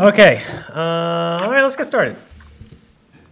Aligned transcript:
Okay. 0.00 0.42
Uh, 0.70 0.80
all 1.42 1.50
right, 1.50 1.62
let's 1.62 1.76
get 1.76 1.84
started. 1.84 2.16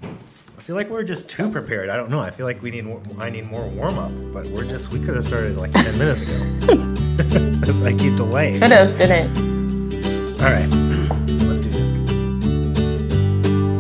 I 0.02 0.60
feel 0.60 0.76
like 0.76 0.91
we're 0.91 1.02
just 1.02 1.30
too 1.30 1.50
prepared. 1.50 1.88
I 1.88 1.96
don't 1.96 2.10
know. 2.10 2.21
I 2.21 2.30
feel 2.30 2.44
like 2.44 2.60
we 2.60 2.71
need 2.71 2.84
more, 2.84 3.00
I 3.18 3.30
need 3.30 3.46
more 3.46 3.67
warm 3.67 3.96
up, 3.96 4.12
but 4.34 4.46
we're 4.48 4.68
just 4.68 4.92
we 4.92 5.00
could 5.00 5.15
have 5.15 5.25
started 5.25 5.57
like 5.57 5.73
ten 5.73 5.96
minutes 5.99 6.23
ago. 6.23 6.34
I 7.86 7.92
keep 7.94 8.16
delaying. 8.16 8.61
Could 8.61 8.70
have, 8.70 8.98
didn't. 8.98 10.41
All 10.43 10.50
right, 10.50 10.68
let's 10.68 10.73
do 10.73 10.89
this. 10.89 11.18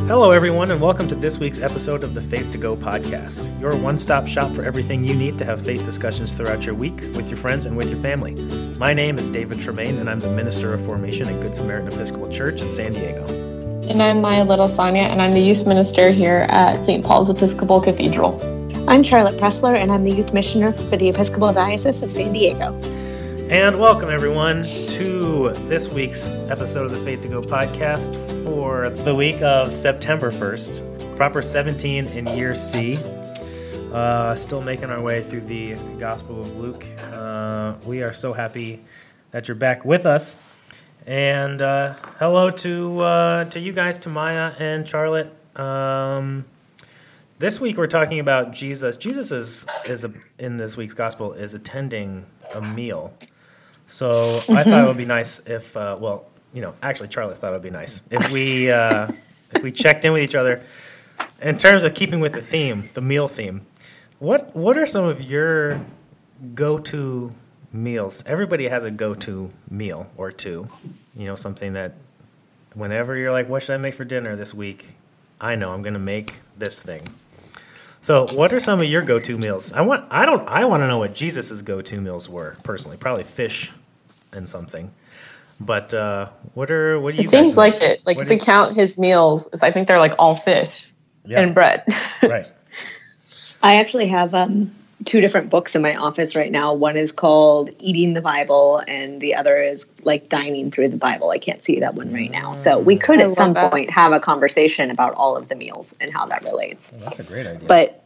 Hello, 0.08 0.30
everyone, 0.30 0.70
and 0.70 0.80
welcome 0.80 1.06
to 1.08 1.14
this 1.14 1.38
week's 1.38 1.58
episode 1.58 2.02
of 2.02 2.14
the 2.14 2.22
Faith 2.22 2.50
to 2.52 2.56
Go 2.56 2.74
podcast, 2.74 3.60
your 3.60 3.76
one 3.76 3.98
stop 3.98 4.26
shop 4.26 4.54
for 4.54 4.62
everything 4.62 5.04
you 5.04 5.14
need 5.14 5.36
to 5.36 5.44
have 5.44 5.62
faith 5.62 5.84
discussions 5.84 6.32
throughout 6.32 6.64
your 6.64 6.74
week 6.74 6.98
with 7.14 7.28
your 7.28 7.36
friends 7.36 7.66
and 7.66 7.76
with 7.76 7.90
your 7.90 7.98
family. 7.98 8.32
My 8.76 8.94
name 8.94 9.18
is 9.18 9.28
David 9.28 9.60
Tremaine, 9.60 9.98
and 9.98 10.08
I'm 10.08 10.18
the 10.18 10.30
Minister 10.30 10.72
of 10.72 10.82
Formation 10.82 11.28
at 11.28 11.38
Good 11.42 11.54
Samaritan 11.54 11.92
Episcopal 11.92 12.30
Church 12.30 12.62
in 12.62 12.70
San 12.70 12.94
Diego. 12.94 13.22
And 13.86 14.00
I'm 14.00 14.22
Maya 14.22 14.46
Little 14.46 14.66
Sonia, 14.66 15.02
and 15.02 15.20
I'm 15.20 15.32
the 15.32 15.42
youth 15.42 15.66
minister 15.66 16.10
here 16.10 16.46
at 16.48 16.82
St. 16.86 17.04
Paul's 17.04 17.28
Episcopal 17.28 17.82
Cathedral. 17.82 18.40
I'm 18.88 19.02
Charlotte 19.02 19.38
Pressler, 19.38 19.76
and 19.76 19.92
I'm 19.92 20.04
the 20.04 20.10
youth 20.10 20.32
missioner 20.32 20.72
for 20.72 20.96
the 20.96 21.10
Episcopal 21.10 21.52
Diocese 21.52 22.00
of 22.00 22.10
San 22.10 22.32
Diego. 22.32 22.72
And 23.50 23.80
welcome, 23.80 24.10
everyone, 24.10 24.64
to 24.64 25.52
this 25.68 25.88
week's 25.88 26.28
episode 26.50 26.84
of 26.84 26.90
the 26.90 27.02
Faith 27.02 27.22
to 27.22 27.28
Go 27.28 27.40
podcast 27.40 28.14
for 28.44 28.90
the 28.90 29.14
week 29.14 29.40
of 29.40 29.68
September 29.72 30.30
1st, 30.30 31.16
proper 31.16 31.40
17 31.40 32.08
in 32.08 32.26
year 32.26 32.54
C. 32.54 32.98
Uh, 33.90 34.34
still 34.34 34.60
making 34.60 34.90
our 34.90 35.02
way 35.02 35.22
through 35.22 35.40
the 35.40 35.76
Gospel 35.98 36.40
of 36.40 36.56
Luke. 36.56 36.84
Uh, 37.10 37.76
we 37.86 38.02
are 38.02 38.12
so 38.12 38.34
happy 38.34 38.84
that 39.30 39.48
you're 39.48 39.54
back 39.54 39.82
with 39.82 40.04
us. 40.04 40.38
And 41.06 41.62
uh, 41.62 41.94
hello 42.18 42.50
to 42.50 43.00
uh, 43.00 43.44
to 43.46 43.58
you 43.58 43.72
guys, 43.72 43.98
to 44.00 44.10
Maya 44.10 44.52
and 44.58 44.86
Charlotte. 44.86 45.32
Um, 45.58 46.44
this 47.38 47.62
week 47.62 47.78
we're 47.78 47.86
talking 47.86 48.20
about 48.20 48.52
Jesus. 48.52 48.98
Jesus 48.98 49.32
is 49.32 49.66
is 49.86 50.04
a, 50.04 50.12
in 50.38 50.58
this 50.58 50.76
week's 50.76 50.92
gospel 50.92 51.32
is 51.32 51.54
attending 51.54 52.26
a 52.52 52.60
meal. 52.60 53.14
So 53.88 54.42
I 54.48 54.64
thought 54.64 54.84
it 54.84 54.86
would 54.86 54.98
be 54.98 55.06
nice 55.06 55.40
if, 55.40 55.76
uh, 55.76 55.96
well, 55.98 56.28
you 56.52 56.60
know, 56.60 56.74
actually 56.82 57.08
Charlie 57.08 57.34
thought 57.34 57.50
it 57.50 57.56
would 57.56 57.62
be 57.62 57.70
nice 57.70 58.04
if 58.10 58.30
we 58.30 58.70
uh, 58.70 59.10
if 59.54 59.62
we 59.62 59.72
checked 59.72 60.04
in 60.04 60.12
with 60.12 60.22
each 60.22 60.34
other 60.34 60.62
in 61.40 61.56
terms 61.56 61.84
of 61.84 61.94
keeping 61.94 62.20
with 62.20 62.32
the 62.32 62.42
theme, 62.42 62.88
the 62.94 63.00
meal 63.00 63.28
theme. 63.28 63.62
What 64.18 64.54
what 64.54 64.76
are 64.76 64.86
some 64.86 65.04
of 65.04 65.22
your 65.22 65.84
go 66.54 66.78
to 66.78 67.32
meals? 67.72 68.24
Everybody 68.26 68.68
has 68.68 68.84
a 68.84 68.90
go 68.90 69.14
to 69.14 69.50
meal 69.70 70.06
or 70.16 70.30
two. 70.32 70.68
You 71.16 71.26
know, 71.26 71.34
something 71.34 71.72
that 71.72 71.94
whenever 72.74 73.16
you're 73.16 73.32
like, 73.32 73.48
what 73.48 73.62
should 73.62 73.74
I 73.74 73.78
make 73.78 73.94
for 73.94 74.04
dinner 74.04 74.36
this 74.36 74.52
week? 74.52 74.96
I 75.40 75.54
know 75.54 75.72
I'm 75.72 75.82
going 75.82 75.94
to 75.94 76.00
make 76.00 76.34
this 76.56 76.80
thing. 76.80 77.08
So, 78.00 78.26
what 78.32 78.52
are 78.52 78.60
some 78.60 78.80
of 78.80 78.86
your 78.86 79.02
go-to 79.02 79.36
meals? 79.36 79.72
I 79.72 79.80
want 79.80 80.06
I 80.10 80.24
don't 80.24 80.46
I 80.48 80.64
want 80.66 80.82
to 80.82 80.88
know 80.88 80.98
what 80.98 81.14
Jesus's 81.14 81.62
go-to 81.62 82.00
meals 82.00 82.28
were 82.28 82.54
personally. 82.62 82.96
Probably 82.96 83.24
fish 83.24 83.72
and 84.32 84.48
something. 84.48 84.92
But 85.60 85.92
uh, 85.92 86.30
what 86.54 86.70
are 86.70 87.00
what 87.00 87.14
do 87.14 87.22
you? 87.22 87.26
It 87.26 87.30
seems 87.30 87.50
guys 87.50 87.56
like 87.56 87.74
make? 87.74 87.82
it. 87.82 88.00
Like 88.06 88.16
What 88.16 88.22
if 88.24 88.28
we 88.28 88.36
you- 88.36 88.40
count 88.40 88.76
his 88.76 88.96
meals, 88.98 89.48
I 89.62 89.72
think 89.72 89.88
they're 89.88 89.98
like 89.98 90.14
all 90.18 90.36
fish 90.36 90.88
Yeah, 91.24 91.40
and 91.40 91.54
bread. 91.54 91.82
right. 92.22 92.50
I 93.62 93.74
actually 93.76 94.06
have 94.06 94.34
um, 94.34 94.72
two 95.04 95.20
different 95.20 95.50
books 95.50 95.74
in 95.74 95.82
my 95.82 95.96
office 95.96 96.36
right 96.36 96.52
now. 96.52 96.72
One 96.72 96.96
is 96.96 97.10
called 97.10 97.70
Eating 97.80 98.14
the 98.14 98.20
Bible, 98.20 98.84
and 98.86 99.20
the 99.20 99.34
other 99.34 99.60
is 99.60 99.90
like 100.04 100.28
Dining 100.28 100.70
Through 100.70 100.90
the 100.90 100.96
Bible. 100.96 101.30
I 101.30 101.38
can't 101.38 101.64
see 101.64 101.80
that 101.80 101.96
one 101.96 102.12
right 102.12 102.30
now. 102.30 102.52
So 102.52 102.78
we 102.78 102.96
could 102.96 103.20
I 103.20 103.24
at 103.24 103.34
some 103.34 103.54
that. 103.54 103.72
point 103.72 103.90
have 103.90 104.12
a 104.12 104.20
conversation 104.20 104.92
about 104.92 105.12
all 105.14 105.36
of 105.36 105.48
the 105.48 105.56
meals 105.56 105.96
and 106.00 106.12
how 106.12 106.24
that 106.26 106.44
relates. 106.44 106.92
Well, 106.92 107.00
that's 107.02 107.18
a 107.18 107.24
great 107.24 107.48
idea. 107.48 107.66
But 107.66 108.04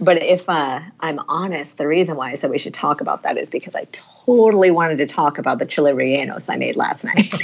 but 0.00 0.22
if 0.22 0.48
uh, 0.48 0.80
I'm 1.00 1.20
honest, 1.28 1.78
the 1.78 1.86
reason 1.86 2.16
why 2.16 2.32
I 2.32 2.34
said 2.34 2.50
we 2.50 2.58
should 2.58 2.74
talk 2.74 3.00
about 3.00 3.22
that 3.22 3.36
is 3.36 3.50
because 3.50 3.76
I 3.76 3.86
totally 3.92 4.70
wanted 4.70 4.96
to 4.96 5.06
talk 5.06 5.38
about 5.38 5.58
the 5.58 5.66
chili 5.66 5.92
rellenos 5.92 6.48
I 6.52 6.56
made 6.56 6.76
last 6.76 7.04
night. 7.04 7.34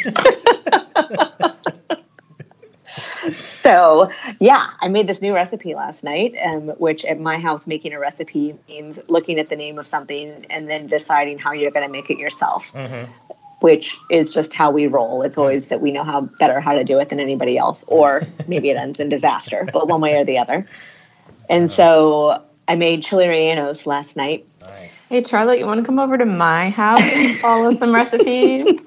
so 3.30 4.10
yeah, 4.40 4.70
I 4.80 4.88
made 4.88 5.06
this 5.06 5.20
new 5.20 5.34
recipe 5.34 5.74
last 5.74 6.02
night, 6.02 6.34
um, 6.44 6.68
which 6.78 7.04
at 7.04 7.20
my 7.20 7.38
house, 7.38 7.66
making 7.66 7.92
a 7.92 7.98
recipe 7.98 8.56
means 8.68 8.98
looking 9.08 9.38
at 9.38 9.50
the 9.50 9.56
name 9.56 9.78
of 9.78 9.86
something 9.86 10.46
and 10.48 10.68
then 10.68 10.86
deciding 10.86 11.38
how 11.38 11.52
you're 11.52 11.70
going 11.70 11.86
to 11.86 11.92
make 11.92 12.10
it 12.10 12.18
yourself. 12.18 12.72
Which 13.60 13.96
is 14.10 14.34
just 14.34 14.52
how 14.52 14.70
we 14.70 14.86
roll. 14.86 15.22
It's 15.22 15.38
always 15.38 15.68
that 15.68 15.80
we 15.80 15.90
know 15.90 16.04
how 16.04 16.22
better 16.38 16.60
how 16.60 16.74
to 16.74 16.84
do 16.84 16.98
it 16.98 17.08
than 17.08 17.18
anybody 17.18 17.56
else, 17.56 17.84
or 17.88 18.22
maybe 18.46 18.70
it 18.70 18.76
ends 18.76 19.00
in 19.00 19.08
disaster, 19.08 19.66
but 19.72 19.88
one 19.88 20.00
way 20.00 20.14
or 20.16 20.24
the 20.24 20.38
other. 20.38 20.66
And 21.48 21.70
so 21.70 22.42
I 22.68 22.74
made 22.74 23.02
chili 23.02 23.26
rellenos 23.26 23.86
last 23.86 24.16
night. 24.16 24.44
nice. 24.60 25.08
hey, 25.08 25.22
Charlotte, 25.22 25.58
you 25.58 25.66
want 25.66 25.80
to 25.80 25.86
come 25.86 25.98
over 25.98 26.18
to 26.18 26.24
my 26.26 26.70
house 26.70 27.00
and 27.02 27.38
follow 27.38 27.72
some 27.72 27.94
recipes? 27.94 28.78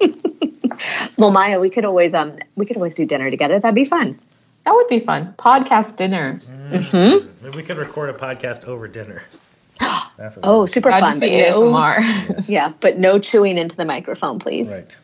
Well, 1.18 1.30
Maya, 1.30 1.60
we 1.60 1.68
could 1.68 1.84
always 1.84 2.14
um 2.14 2.38
we 2.56 2.64
could 2.64 2.76
always 2.76 2.94
do 2.94 3.04
dinner 3.04 3.30
together. 3.30 3.58
That'd 3.60 3.74
be 3.74 3.84
fun. 3.84 4.18
That 4.64 4.72
would 4.72 4.88
be 4.88 4.98
fun. 5.00 5.34
Podcast 5.38 5.96
dinner. 5.96 6.40
Maybe 6.70 7.56
we 7.56 7.62
could 7.62 7.76
record 7.76 8.08
a 8.08 8.14
podcast 8.14 8.64
over 8.66 8.88
dinner. 8.88 9.22
That's 10.16 10.38
a 10.38 10.40
Oh, 10.42 10.64
super 10.64 10.88
That'd 10.90 11.02
fun. 11.02 11.10
just 11.10 11.20
But 11.20 11.26
be 11.26 11.42
no, 11.42 11.60
ASMR. 11.72 12.48
yeah, 12.48 12.72
but 12.80 12.98
no 12.98 13.18
chewing 13.18 13.58
into 13.58 13.76
the 13.76 13.84
microphone, 13.84 14.38
please. 14.38 14.72
right. 14.72 14.96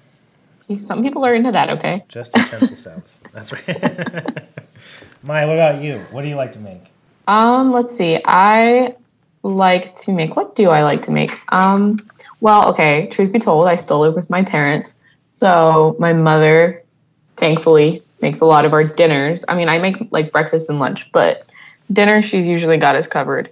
Some 0.81 1.03
people 1.03 1.27
are 1.27 1.35
into 1.35 1.53
that. 1.53 1.69
Okay. 1.71 2.03
Just 2.09 2.35
utensil 2.37 2.77
sounds. 2.77 3.21
That's 3.33 3.53
right. 3.53 3.67
Maya, 5.25 5.47
what 5.47 5.57
about 5.57 5.83
you? 5.83 5.99
What 6.11 6.23
do 6.23 6.29
you 6.29 6.37
like 6.37 6.53
to 6.55 6.59
make? 6.59 6.85
Um, 7.27 7.73
let's 7.73 7.97
see. 7.97 8.21
I 8.25 8.97
like 9.43 9.97
to 10.01 10.13
make. 10.13 10.37
What 10.37 10.55
do 10.55 10.69
I 10.69 10.83
like 10.83 11.03
to 11.03 11.11
make? 11.11 11.33
Um, 11.49 12.09
well, 12.41 12.69
okay. 12.71 13.09
Truth 13.09 13.33
be 13.33 13.39
told, 13.39 13.69
I 13.69 13.75
still 13.77 14.01
live 14.01 14.15
with 14.15 14.31
my 14.31 14.43
parents, 14.43 14.95
so 15.33 15.97
my 15.99 16.13
mother, 16.13 16.83
thankfully, 17.37 18.03
makes 18.21 18.41
a 18.41 18.45
lot 18.45 18.65
of 18.65 18.73
our 18.73 18.85
dinners. 18.85 19.45
I 19.49 19.57
mean, 19.57 19.69
I 19.69 19.79
make 19.79 19.97
like 20.11 20.33
breakfast 20.33 20.69
and 20.69 20.79
lunch, 20.79 21.11
but 21.13 21.47
dinner 21.93 22.23
she's 22.23 22.47
usually 22.47 22.79
got 22.79 22.97
us 22.97 23.07
covered. 23.07 23.51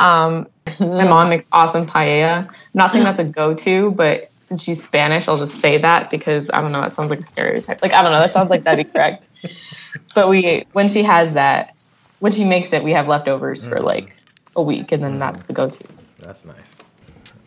Um, 0.00 0.48
my 0.80 1.04
mom 1.04 1.28
makes 1.28 1.46
awesome 1.52 1.86
paella. 1.86 2.48
Not 2.74 2.92
saying 2.92 3.04
that's 3.04 3.18
a 3.18 3.24
go-to, 3.24 3.92
but 3.92 4.30
since 4.40 4.62
she's 4.62 4.82
Spanish, 4.82 5.28
I'll 5.28 5.36
just 5.36 5.60
say 5.60 5.78
that 5.78 6.10
because 6.10 6.50
I 6.50 6.60
don't 6.60 6.72
know. 6.72 6.80
That 6.80 6.94
sounds 6.94 7.10
like 7.10 7.20
a 7.20 7.24
stereotype. 7.24 7.82
Like 7.82 7.92
I 7.92 8.02
don't 8.02 8.12
know. 8.12 8.20
That 8.20 8.32
sounds 8.32 8.50
like 8.50 8.64
that'd 8.64 8.86
be 8.86 8.90
correct. 8.90 9.28
But 10.14 10.30
we, 10.30 10.66
when 10.72 10.88
she 10.88 11.02
has 11.02 11.34
that, 11.34 11.75
when 12.18 12.32
she 12.32 12.44
makes 12.44 12.72
it, 12.72 12.82
we 12.82 12.92
have 12.92 13.08
leftovers 13.08 13.64
for 13.66 13.80
like 13.80 14.14
a 14.54 14.62
week, 14.62 14.92
and 14.92 15.02
then 15.02 15.18
that's 15.18 15.44
the 15.44 15.52
go-to. 15.52 15.84
That's 16.18 16.44
nice. 16.44 16.80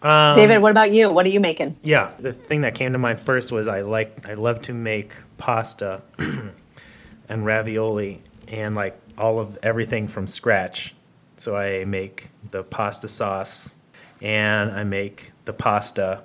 Um, 0.02 0.36
David, 0.38 0.60
what 0.60 0.72
about 0.72 0.92
you? 0.92 1.10
What 1.10 1.26
are 1.26 1.30
you 1.30 1.40
making? 1.40 1.78
Yeah, 1.84 2.12
the 2.20 2.32
thing 2.32 2.62
that 2.62 2.76
came 2.76 2.94
to 2.94 2.98
mind 2.98 3.20
first 3.20 3.52
was 3.52 3.68
I 3.68 3.82
like 3.82 4.30
I 4.30 4.36
love 4.36 4.62
to 4.64 4.74
make 4.74 5.14
pasta 5.38 6.02
and 7.30 7.46
ravioli 7.46 8.22
and 8.48 8.76
like 8.76 8.98
all 9.18 9.40
of 9.40 9.58
everything 9.62 10.08
from 10.08 10.28
scratch. 10.28 10.96
So 11.36 11.56
I 11.56 11.84
make 11.84 12.30
the 12.52 12.64
pasta 12.64 13.08
sauce 13.10 13.76
and 14.22 14.72
I 14.72 14.86
make 14.86 15.32
the 15.46 15.54
pasta. 15.54 16.24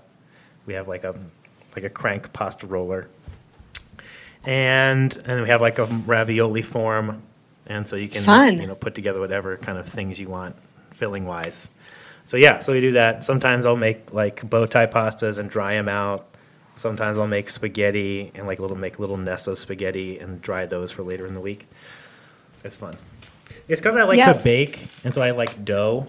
We 0.66 0.74
have 0.74 0.86
like 0.86 1.02
a 1.02 1.14
like 1.74 1.84
a 1.84 1.90
crank 1.90 2.32
pasta 2.32 2.66
roller. 2.68 3.08
And 4.44 5.16
and 5.24 5.42
we 5.42 5.48
have 5.48 5.60
like 5.60 5.78
a 5.78 5.86
ravioli 5.86 6.62
form 6.62 7.22
and 7.66 7.86
so 7.88 7.96
you 7.96 8.08
can 8.08 8.22
Fun. 8.22 8.60
you 8.60 8.66
know 8.66 8.74
put 8.74 8.94
together 8.94 9.20
whatever 9.20 9.56
kind 9.56 9.78
of 9.78 9.86
things 9.88 10.18
you 10.20 10.28
want 10.28 10.56
filling 10.92 11.24
wise. 11.26 11.70
So 12.24 12.36
yeah, 12.36 12.60
so 12.60 12.72
we 12.72 12.80
do 12.80 12.92
that. 12.92 13.24
Sometimes 13.24 13.66
I'll 13.66 13.76
make 13.76 14.12
like 14.12 14.48
bow 14.48 14.66
tie 14.66 14.86
pastas 14.86 15.38
and 15.38 15.50
dry 15.50 15.74
them 15.74 15.88
out. 15.88 16.26
Sometimes 16.76 17.18
I'll 17.18 17.26
make 17.28 17.50
spaghetti 17.50 18.32
and 18.34 18.46
like 18.46 18.58
little 18.60 18.76
make 18.76 18.98
little 18.98 19.16
nests 19.16 19.46
of 19.46 19.58
spaghetti 19.58 20.18
and 20.18 20.40
dry 20.42 20.66
those 20.66 20.90
for 20.90 21.02
later 21.02 21.26
in 21.26 21.34
the 21.34 21.40
week. 21.40 21.66
It's 22.64 22.76
fun. 22.76 22.96
It's 23.68 23.80
because 23.80 23.94
I 23.96 24.04
like 24.04 24.18
Yeah. 24.18 24.32
to 24.32 24.40
bake, 24.42 24.86
and 25.04 25.12
so 25.14 25.20
I 25.22 25.32
like 25.32 25.64
dough. 25.64 26.06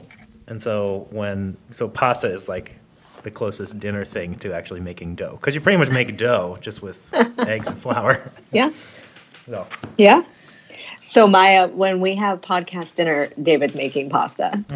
And 0.48 0.62
so 0.62 1.08
when 1.12 1.58
so 1.72 1.90
pasta 1.90 2.28
is 2.28 2.48
like 2.48 2.78
the 3.24 3.32
closest 3.32 3.80
dinner 3.80 4.06
thing 4.06 4.36
to 4.36 4.54
actually 4.54 4.80
making 4.80 5.16
dough 5.16 5.38
because 5.40 5.56
you 5.56 5.62
pretty 5.62 5.78
much 5.78 5.90
make 5.90 6.16
dough 6.16 6.58
just 6.62 6.82
with 6.82 7.12
eggs 7.40 7.70
and 7.70 7.78
flour. 7.80 8.32
Yeah. 8.52 8.70
So 8.70 9.68
Yeah. 9.98 10.24
So 11.08 11.28
Maya, 11.28 11.68
when 11.68 12.02
we 12.02 12.16
have 12.16 12.42
podcast 12.42 12.96
dinner, 12.96 13.30
David's 13.42 13.76
making 13.76 14.10
pasta. 14.10 14.64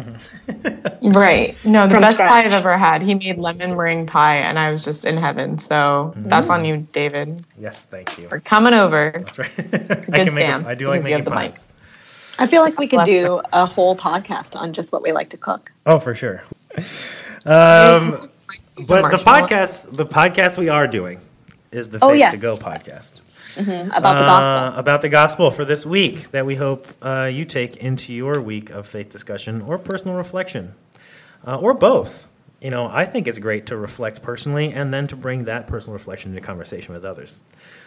Right. 1.02 1.56
No, 1.64 1.86
the 1.86 1.94
From 1.94 2.02
best 2.02 2.16
scratch. 2.16 2.30
pie 2.30 2.44
I've 2.44 2.52
ever 2.52 2.76
had. 2.76 3.00
He 3.00 3.14
made 3.14 3.38
lemon 3.38 3.70
meringue 3.74 4.06
pie, 4.06 4.36
and 4.36 4.58
I 4.58 4.70
was 4.70 4.84
just 4.84 5.06
in 5.06 5.16
heaven. 5.16 5.58
So 5.58 6.12
that's 6.14 6.50
on 6.50 6.64
you, 6.66 6.86
David, 6.92 7.42
yes, 7.58 7.86
thank 7.86 8.18
you. 8.18 8.28
for 8.28 8.38
coming 8.38 8.74
over. 8.74 9.12
That's 9.24 9.38
right. 9.38 9.50
I 9.58 10.24
can 10.24 10.34
make. 10.34 10.44
Sam, 10.46 10.66
A, 10.66 10.68
I 10.68 10.74
do 10.74 10.88
like 10.88 11.02
making 11.02 11.16
have 11.16 11.24
the 11.24 11.30
mic. 11.30 11.38
pies. 11.52 11.66
I 12.38 12.46
feel 12.46 12.60
like 12.60 12.78
we 12.78 12.86
could 12.86 13.04
do 13.04 13.40
a 13.52 13.64
whole 13.64 13.96
podcast 13.96 14.54
on 14.56 14.74
just 14.74 14.92
what 14.92 15.02
we 15.02 15.10
like 15.12 15.30
to 15.30 15.38
cook. 15.38 15.72
Oh, 15.86 15.98
for 15.98 16.14
sure. 16.14 16.42
Um, 17.46 18.28
but 18.86 19.10
the 19.10 19.16
podcast, 19.16 19.96
the 19.96 20.04
podcast 20.04 20.58
we 20.58 20.68
are 20.68 20.86
doing 20.86 21.18
is 21.72 21.90
the 21.90 21.98
Oh, 22.02 22.10
Faith 22.10 22.18
yes. 22.18 22.32
to 22.32 22.38
Go 22.38 22.56
podcast. 22.56 23.20
Mhm, 23.56 23.86
about 23.96 24.14
the 24.18 24.26
gospel. 24.26 24.52
Uh, 24.54 24.72
about 24.78 25.02
the 25.02 25.08
gospel 25.08 25.50
for 25.50 25.64
this 25.64 25.86
week 25.86 26.30
that 26.30 26.44
we 26.46 26.56
hope 26.56 26.86
uh, 27.02 27.28
you 27.32 27.44
take 27.44 27.76
into 27.78 28.12
your 28.12 28.40
week 28.40 28.70
of 28.70 28.86
faith 28.86 29.08
discussion 29.10 29.62
or 29.62 29.78
personal 29.78 30.16
reflection, 30.16 30.74
uh, 31.46 31.56
or 31.56 31.74
both. 31.74 32.28
You 32.60 32.70
know, 32.70 32.88
I 32.92 33.06
think 33.06 33.26
it's 33.26 33.38
great 33.38 33.66
to 33.66 33.76
reflect 33.76 34.20
personally 34.22 34.70
and 34.72 34.92
then 34.92 35.06
to 35.08 35.16
bring 35.16 35.44
that 35.44 35.66
personal 35.66 35.94
reflection 35.94 36.32
into 36.32 36.44
conversation 36.46 36.92
with 36.92 37.04
others. 37.06 37.42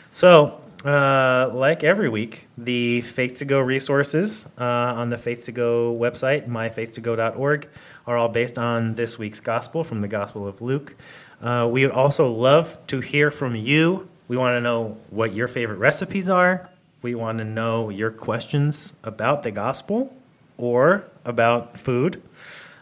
So, 0.09 0.59
uh, 0.85 1.49
like 1.53 1.83
every 1.83 2.09
week, 2.09 2.47
the 2.57 3.01
Faith 3.01 3.37
to 3.39 3.45
Go 3.45 3.59
resources 3.59 4.47
uh, 4.59 4.63
on 4.63 5.09
the 5.09 5.17
Faith 5.17 5.45
to 5.45 5.51
Go 5.51 5.93
website, 5.95 6.47
myfaith2go.org, 6.47 7.67
are 8.07 8.17
all 8.17 8.29
based 8.29 8.57
on 8.57 8.95
this 8.95 9.17
week's 9.19 9.39
gospel 9.39 9.83
from 9.83 10.01
the 10.01 10.07
Gospel 10.07 10.47
of 10.47 10.61
Luke. 10.61 10.95
Uh, 11.43 11.67
we 11.69 11.85
would 11.85 11.93
also 11.93 12.31
love 12.31 12.77
to 12.87 13.01
hear 13.01 13.29
from 13.29 13.53
you. 13.53 14.07
We 14.29 14.37
want 14.37 14.55
to 14.55 14.61
know 14.61 14.97
what 15.09 15.33
your 15.33 15.49
favorite 15.49 15.75
recipes 15.75 16.29
are. 16.29 16.69
We 17.01 17.15
want 17.15 17.39
to 17.39 17.43
know 17.43 17.89
your 17.89 18.11
questions 18.11 18.93
about 19.03 19.43
the 19.43 19.51
gospel 19.51 20.15
or 20.57 21.03
about 21.25 21.77
food. 21.77 22.21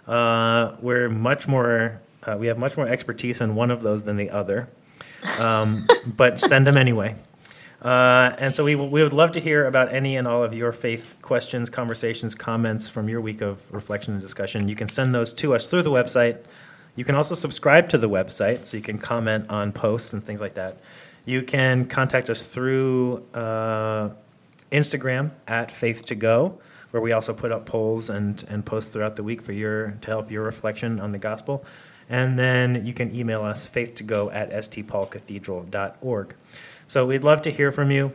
Uh, 0.07 0.75
we're 0.79 1.09
much 1.09 1.47
more, 1.47 2.01
uh, 2.21 2.37
we 2.37 2.47
have 2.47 2.59
much 2.59 2.77
more 2.77 2.87
expertise 2.87 3.41
in 3.41 3.55
one 3.55 3.71
of 3.71 3.81
those 3.81 4.03
than 4.03 4.17
the 4.17 4.29
other. 4.29 4.69
Um, 5.39 5.87
but 6.05 6.39
send 6.39 6.67
them 6.67 6.77
anyway. 6.77 7.15
Uh, 7.81 8.35
and 8.37 8.53
so 8.53 8.63
we, 8.63 8.75
we 8.75 9.01
would 9.01 9.13
love 9.13 9.31
to 9.31 9.39
hear 9.39 9.65
about 9.65 9.91
any 9.91 10.15
and 10.15 10.27
all 10.27 10.43
of 10.43 10.53
your 10.53 10.71
faith 10.71 11.15
questions, 11.23 11.71
conversations, 11.71 12.35
comments 12.35 12.89
from 12.89 13.09
your 13.09 13.21
week 13.21 13.41
of 13.41 13.73
reflection 13.73 14.13
and 14.13 14.21
discussion. 14.21 14.67
You 14.67 14.75
can 14.75 14.87
send 14.87 15.15
those 15.15 15.33
to 15.33 15.55
us 15.55 15.65
through 15.65 15.81
the 15.81 15.89
website. 15.89 16.37
You 16.95 17.05
can 17.05 17.15
also 17.15 17.35
subscribe 17.35 17.89
to 17.89 17.97
the 17.97 18.09
website 18.09 18.65
so 18.65 18.77
you 18.77 18.83
can 18.83 18.99
comment 18.99 19.49
on 19.49 19.71
posts 19.71 20.13
and 20.13 20.23
things 20.23 20.41
like 20.41 20.55
that. 20.55 20.77
You 21.25 21.43
can 21.43 21.85
contact 21.85 22.29
us 22.29 22.47
through 22.47 23.23
uh, 23.33 24.09
Instagram 24.71 25.31
at 25.47 25.71
Faith 25.71 26.05
to 26.05 26.15
Go, 26.15 26.59
where 26.91 27.01
we 27.01 27.11
also 27.11 27.33
put 27.33 27.51
up 27.51 27.65
polls 27.65 28.09
and, 28.09 28.43
and 28.49 28.65
posts 28.65 28.91
throughout 28.91 29.15
the 29.15 29.23
week 29.23 29.41
for 29.41 29.53
your 29.53 29.91
to 30.01 30.07
help 30.07 30.31
your 30.31 30.43
reflection 30.43 30.99
on 30.99 31.11
the 31.11 31.19
gospel. 31.19 31.63
And 32.09 32.37
then 32.37 32.85
you 32.85 32.93
can 32.93 33.15
email 33.15 33.41
us 33.43 33.65
faith 33.65 33.95
to 33.95 34.03
go 34.03 34.29
at 34.31 34.51
stpaulcathedral.org. 34.51 36.35
So 36.87 37.05
we'd 37.05 37.23
love 37.23 37.41
to 37.43 37.51
hear 37.51 37.71
from 37.71 37.89
you. 37.89 38.13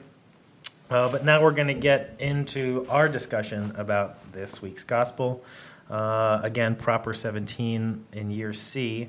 Uh, 0.91 1.09
but 1.09 1.25
now 1.25 1.43
we're 1.43 1.53
going 1.53 1.69
to 1.69 1.75
get 1.75 2.15
into 2.19 2.87
our 2.91 3.09
discussion 3.09 3.73
about 3.77 4.33
this 4.33 4.61
week's 4.61 4.85
gospel. 4.85 5.43
Uh, 5.91 6.41
again, 6.43 6.77
proper 6.77 7.15
17 7.15 8.07
in 8.13 8.31
year 8.31 8.53
C. 8.53 9.09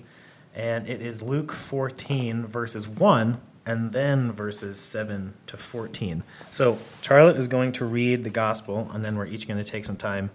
And 0.56 0.88
it 0.88 1.01
is 1.01 1.21
Luke 1.21 1.51
14, 1.51 2.47
verses 2.47 2.88
1, 2.88 3.39
and 3.65 3.91
then 3.91 4.31
verses 4.31 4.79
7 4.79 5.33
to 5.47 5.57
14. 5.57 6.24
So 6.51 6.79
Charlotte 7.01 7.38
is 7.38 7.47
going 7.47 7.74
to 7.74 7.85
read 7.85 8.24
the 8.24 8.29
gospel, 8.29 8.89
and 8.94 9.03
then 9.03 9.18
we're 9.18 9.27
each 9.27 9.47
going 9.47 9.63
to 9.63 9.69
take 9.69 9.85
some 9.85 9.97
time 9.97 10.31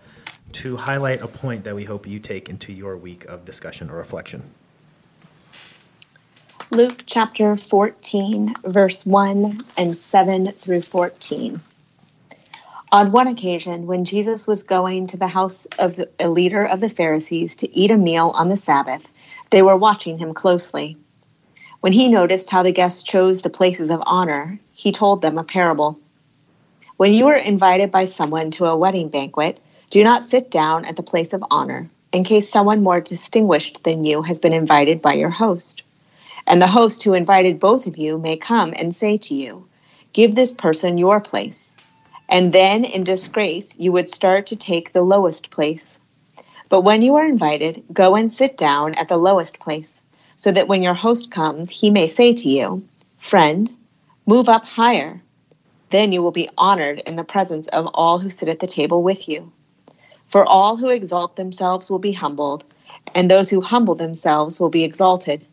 to 0.52 0.76
highlight 0.76 1.22
a 1.22 1.28
point 1.28 1.64
that 1.64 1.74
we 1.74 1.84
hope 1.84 2.06
you 2.06 2.18
take 2.18 2.48
into 2.48 2.72
your 2.72 2.96
week 2.96 3.24
of 3.24 3.44
discussion 3.44 3.90
or 3.90 3.96
reflection. 3.96 4.42
Luke 6.70 7.02
chapter 7.06 7.56
14, 7.56 8.54
verse 8.64 9.04
1 9.04 9.62
and 9.76 9.96
7 9.96 10.52
through 10.52 10.82
14. 10.82 11.60
On 12.92 13.10
one 13.10 13.26
occasion, 13.26 13.86
when 13.86 14.04
Jesus 14.04 14.46
was 14.46 14.62
going 14.62 15.06
to 15.06 15.16
the 15.16 15.26
house 15.26 15.64
of 15.78 15.96
the, 15.96 16.10
a 16.20 16.28
leader 16.28 16.62
of 16.62 16.80
the 16.80 16.90
Pharisees 16.90 17.56
to 17.56 17.74
eat 17.74 17.90
a 17.90 17.96
meal 17.96 18.34
on 18.34 18.50
the 18.50 18.56
Sabbath, 18.56 19.08
they 19.48 19.62
were 19.62 19.78
watching 19.78 20.18
him 20.18 20.34
closely. 20.34 20.98
When 21.80 21.94
he 21.94 22.06
noticed 22.06 22.50
how 22.50 22.62
the 22.62 22.70
guests 22.70 23.02
chose 23.02 23.40
the 23.40 23.48
places 23.48 23.88
of 23.88 24.02
honor, 24.04 24.58
he 24.74 24.92
told 24.92 25.22
them 25.22 25.38
a 25.38 25.42
parable. 25.42 25.98
When 26.98 27.14
you 27.14 27.28
are 27.28 27.34
invited 27.34 27.90
by 27.90 28.04
someone 28.04 28.50
to 28.52 28.66
a 28.66 28.76
wedding 28.76 29.08
banquet, 29.08 29.58
do 29.88 30.04
not 30.04 30.22
sit 30.22 30.50
down 30.50 30.84
at 30.84 30.96
the 30.96 31.02
place 31.02 31.32
of 31.32 31.42
honor, 31.50 31.88
in 32.12 32.24
case 32.24 32.50
someone 32.50 32.82
more 32.82 33.00
distinguished 33.00 33.84
than 33.84 34.04
you 34.04 34.20
has 34.20 34.38
been 34.38 34.52
invited 34.52 35.00
by 35.00 35.14
your 35.14 35.30
host. 35.30 35.82
And 36.46 36.60
the 36.60 36.66
host 36.66 37.02
who 37.02 37.14
invited 37.14 37.58
both 37.58 37.86
of 37.86 37.96
you 37.96 38.18
may 38.18 38.36
come 38.36 38.74
and 38.76 38.94
say 38.94 39.16
to 39.16 39.34
you, 39.34 39.66
Give 40.12 40.34
this 40.34 40.52
person 40.52 40.98
your 40.98 41.20
place. 41.20 41.74
And 42.32 42.54
then, 42.54 42.86
in 42.86 43.04
disgrace, 43.04 43.76
you 43.78 43.92
would 43.92 44.08
start 44.08 44.46
to 44.46 44.56
take 44.56 44.94
the 44.94 45.02
lowest 45.02 45.50
place. 45.50 46.00
But 46.70 46.80
when 46.80 47.02
you 47.02 47.14
are 47.16 47.26
invited, 47.26 47.84
go 47.92 48.16
and 48.16 48.32
sit 48.32 48.56
down 48.56 48.94
at 48.94 49.10
the 49.10 49.18
lowest 49.18 49.58
place, 49.58 50.00
so 50.36 50.50
that 50.50 50.66
when 50.66 50.82
your 50.82 50.94
host 50.94 51.30
comes, 51.30 51.68
he 51.68 51.90
may 51.90 52.06
say 52.06 52.32
to 52.32 52.48
you, 52.48 52.82
Friend, 53.18 53.68
move 54.24 54.48
up 54.48 54.64
higher. 54.64 55.20
Then 55.90 56.10
you 56.10 56.22
will 56.22 56.30
be 56.30 56.48
honored 56.56 57.00
in 57.00 57.16
the 57.16 57.22
presence 57.22 57.68
of 57.68 57.86
all 57.92 58.18
who 58.18 58.30
sit 58.30 58.48
at 58.48 58.60
the 58.60 58.66
table 58.66 59.02
with 59.02 59.28
you. 59.28 59.52
For 60.26 60.46
all 60.46 60.78
who 60.78 60.88
exalt 60.88 61.36
themselves 61.36 61.90
will 61.90 61.98
be 61.98 62.12
humbled, 62.12 62.64
and 63.14 63.30
those 63.30 63.50
who 63.50 63.60
humble 63.60 63.94
themselves 63.94 64.58
will 64.58 64.70
be 64.70 64.84
exalted. 64.84 65.46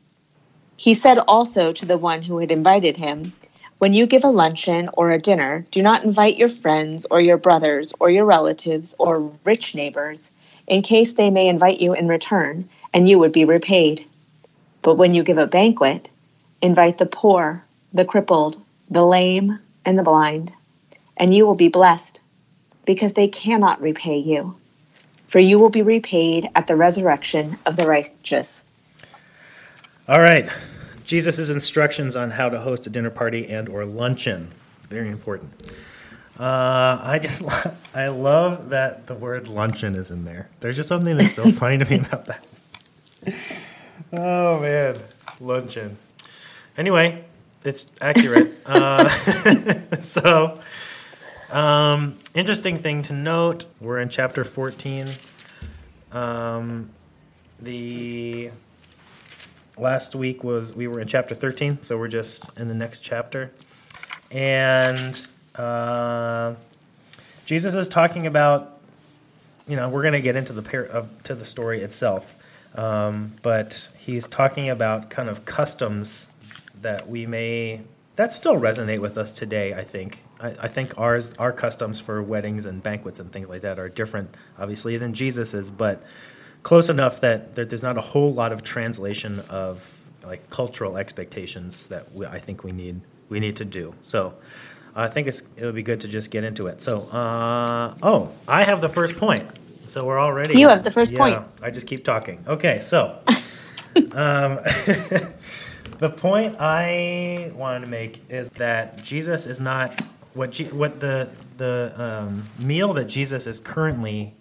He 0.77 0.93
said 0.93 1.17
also 1.27 1.73
to 1.73 1.85
the 1.85 1.97
one 1.97 2.21
who 2.21 2.37
had 2.37 2.51
invited 2.51 2.95
him, 2.95 3.33
When 3.79 3.93
you 3.93 4.07
give 4.07 4.25
a 4.25 4.29
luncheon 4.29 4.89
or 4.91 5.09
a 5.09 5.21
dinner, 5.21 5.65
do 5.71 5.81
not 5.81 6.03
invite 6.03 6.35
your 6.35 6.49
friends 6.49 7.05
or 7.09 7.21
your 7.21 7.37
brothers 7.37 7.93
or 8.01 8.09
your 8.09 8.25
relatives 8.25 8.93
or 8.99 9.31
rich 9.45 9.73
neighbors, 9.73 10.31
in 10.67 10.81
case 10.81 11.13
they 11.13 11.29
may 11.29 11.47
invite 11.47 11.79
you 11.79 11.93
in 11.93 12.09
return, 12.09 12.67
and 12.93 13.09
you 13.09 13.17
would 13.19 13.31
be 13.31 13.45
repaid. 13.45 14.05
But 14.81 14.95
when 14.95 15.13
you 15.13 15.23
give 15.23 15.37
a 15.37 15.47
banquet, 15.47 16.09
invite 16.61 16.97
the 16.97 17.05
poor, 17.05 17.63
the 17.93 18.03
crippled, 18.03 18.61
the 18.89 19.05
lame, 19.05 19.57
and 19.85 19.97
the 19.97 20.03
blind, 20.03 20.51
and 21.15 21.33
you 21.33 21.45
will 21.45 21.55
be 21.55 21.69
blessed, 21.69 22.19
because 22.85 23.13
they 23.13 23.29
cannot 23.29 23.81
repay 23.81 24.17
you. 24.17 24.57
For 25.29 25.39
you 25.39 25.57
will 25.57 25.69
be 25.69 25.83
repaid 25.83 26.49
at 26.53 26.67
the 26.67 26.75
resurrection 26.75 27.57
of 27.65 27.77
the 27.77 27.87
righteous. 27.87 28.61
All 30.09 30.19
right. 30.19 30.49
Jesus' 31.09 31.49
instructions 31.49 32.15
on 32.15 32.29
how 32.29 32.49
to 32.49 32.59
host 32.59 32.85
a 32.85 32.89
dinner 32.91 33.09
party 33.09 33.47
and 33.47 33.67
or 33.67 33.83
luncheon. 33.83 34.51
Very 34.89 35.09
important. 35.09 35.51
Uh, 36.39 36.99
I 37.01 37.17
just 37.19 37.41
I 37.95 38.09
love 38.09 38.69
that 38.69 39.07
the 39.07 39.15
word 39.15 39.47
luncheon 39.47 39.95
is 39.95 40.11
in 40.11 40.23
there. 40.23 40.49
There's 40.59 40.75
just 40.75 40.87
something 40.87 41.17
that's 41.17 41.33
so 41.33 41.49
funny 41.51 41.79
to 41.79 41.89
me 41.89 41.97
about 42.05 42.25
that. 42.25 42.45
Oh 44.13 44.59
man, 44.59 45.01
luncheon. 45.39 45.97
Anyway, 46.77 47.25
it's 47.65 47.91
accurate. 47.99 48.53
uh, 48.67 49.09
so, 49.09 50.59
um, 51.49 52.19
interesting 52.35 52.77
thing 52.77 53.01
to 53.01 53.13
note: 53.13 53.65
we're 53.81 53.97
in 53.99 54.09
chapter 54.09 54.43
14. 54.43 55.09
Um, 56.11 56.91
the 57.59 58.51
last 59.79 60.15
week 60.15 60.43
was 60.43 60.75
we 60.75 60.87
were 60.87 60.99
in 60.99 61.07
chapter 61.07 61.33
13 61.35 61.83
so 61.83 61.97
we're 61.97 62.07
just 62.07 62.49
in 62.57 62.67
the 62.67 62.73
next 62.73 62.99
chapter. 62.99 63.51
And 64.31 65.19
uh, 65.55 66.55
jesus 67.45 67.73
is 67.73 67.89
talking 67.89 68.27
about 68.27 68.79
you 69.67 69.75
know 69.75 69.89
we're 69.89 70.01
going 70.01 70.13
to 70.13 70.21
get 70.21 70.35
into 70.35 70.53
the 70.53 70.61
par- 70.61 70.83
of, 70.83 71.23
to 71.23 71.35
the 71.35 71.45
story 71.45 71.81
itself. 71.81 72.35
Um, 72.75 73.33
but 73.41 73.89
he's 73.97 74.27
talking 74.27 74.69
about 74.69 75.09
kind 75.09 75.29
of 75.29 75.45
customs 75.45 76.31
that 76.81 77.09
we 77.09 77.25
may 77.25 77.81
that 78.15 78.33
still 78.33 78.55
resonate 78.55 78.99
with 78.99 79.17
us 79.17 79.37
today 79.37 79.73
i 79.73 79.83
think. 79.83 80.23
I, 80.39 80.55
I 80.61 80.67
think 80.67 80.97
ours 80.97 81.33
our 81.37 81.51
customs 81.51 81.99
for 81.99 82.21
weddings 82.21 82.65
and 82.65 82.81
banquets 82.81 83.19
and 83.19 83.31
things 83.31 83.49
like 83.49 83.61
that 83.61 83.79
are 83.79 83.89
different 83.89 84.35
obviously 84.57 84.97
than 84.97 85.13
jesus's 85.13 85.69
but 85.69 86.03
close 86.63 86.89
enough 86.89 87.21
that 87.21 87.55
there- 87.55 87.65
there's 87.65 87.83
not 87.83 87.97
a 87.97 88.01
whole 88.01 88.33
lot 88.33 88.51
of 88.51 88.63
translation 88.63 89.39
of 89.49 89.95
like 90.25 90.49
cultural 90.49 90.97
expectations 90.97 91.87
that 91.87 92.13
we, 92.13 92.25
I 92.25 92.39
think 92.39 92.63
we 92.63 92.71
need 92.71 93.01
we 93.29 93.39
need 93.39 93.55
to 93.57 93.65
do. 93.65 93.93
So 94.01 94.33
I 94.95 95.07
think 95.07 95.27
it's 95.27 95.41
it 95.55 95.63
would 95.65 95.75
be 95.75 95.83
good 95.83 96.01
to 96.01 96.07
just 96.07 96.31
get 96.31 96.43
into 96.43 96.67
it. 96.67 96.81
So 96.81 97.01
uh, 97.11 97.93
oh, 98.03 98.29
I 98.47 98.63
have 98.63 98.81
the 98.81 98.89
first 98.89 99.17
point. 99.17 99.43
So 99.87 100.05
we're 100.05 100.19
already 100.19 100.59
You 100.59 100.67
have 100.69 100.83
the 100.83 100.91
first 100.91 101.11
yeah, 101.13 101.19
point. 101.19 101.43
I 101.63 101.71
just 101.71 101.87
keep 101.87 102.03
talking. 102.03 102.43
Okay, 102.47 102.79
so 102.79 103.17
um, 104.13 104.59
the 105.99 106.13
point 106.15 106.57
I 106.59 107.51
wanted 107.55 107.81
to 107.81 107.87
make 107.87 108.21
is 108.29 108.49
that 108.51 109.01
Jesus 109.03 109.45
is 109.47 109.59
not 109.59 109.99
what 110.33 110.51
Je- 110.51 110.71
what 110.71 110.99
the 110.99 111.29
the 111.57 111.93
um, 111.97 112.45
meal 112.59 112.93
that 112.93 113.05
Jesus 113.05 113.47
is 113.47 113.59
currently 113.59 114.35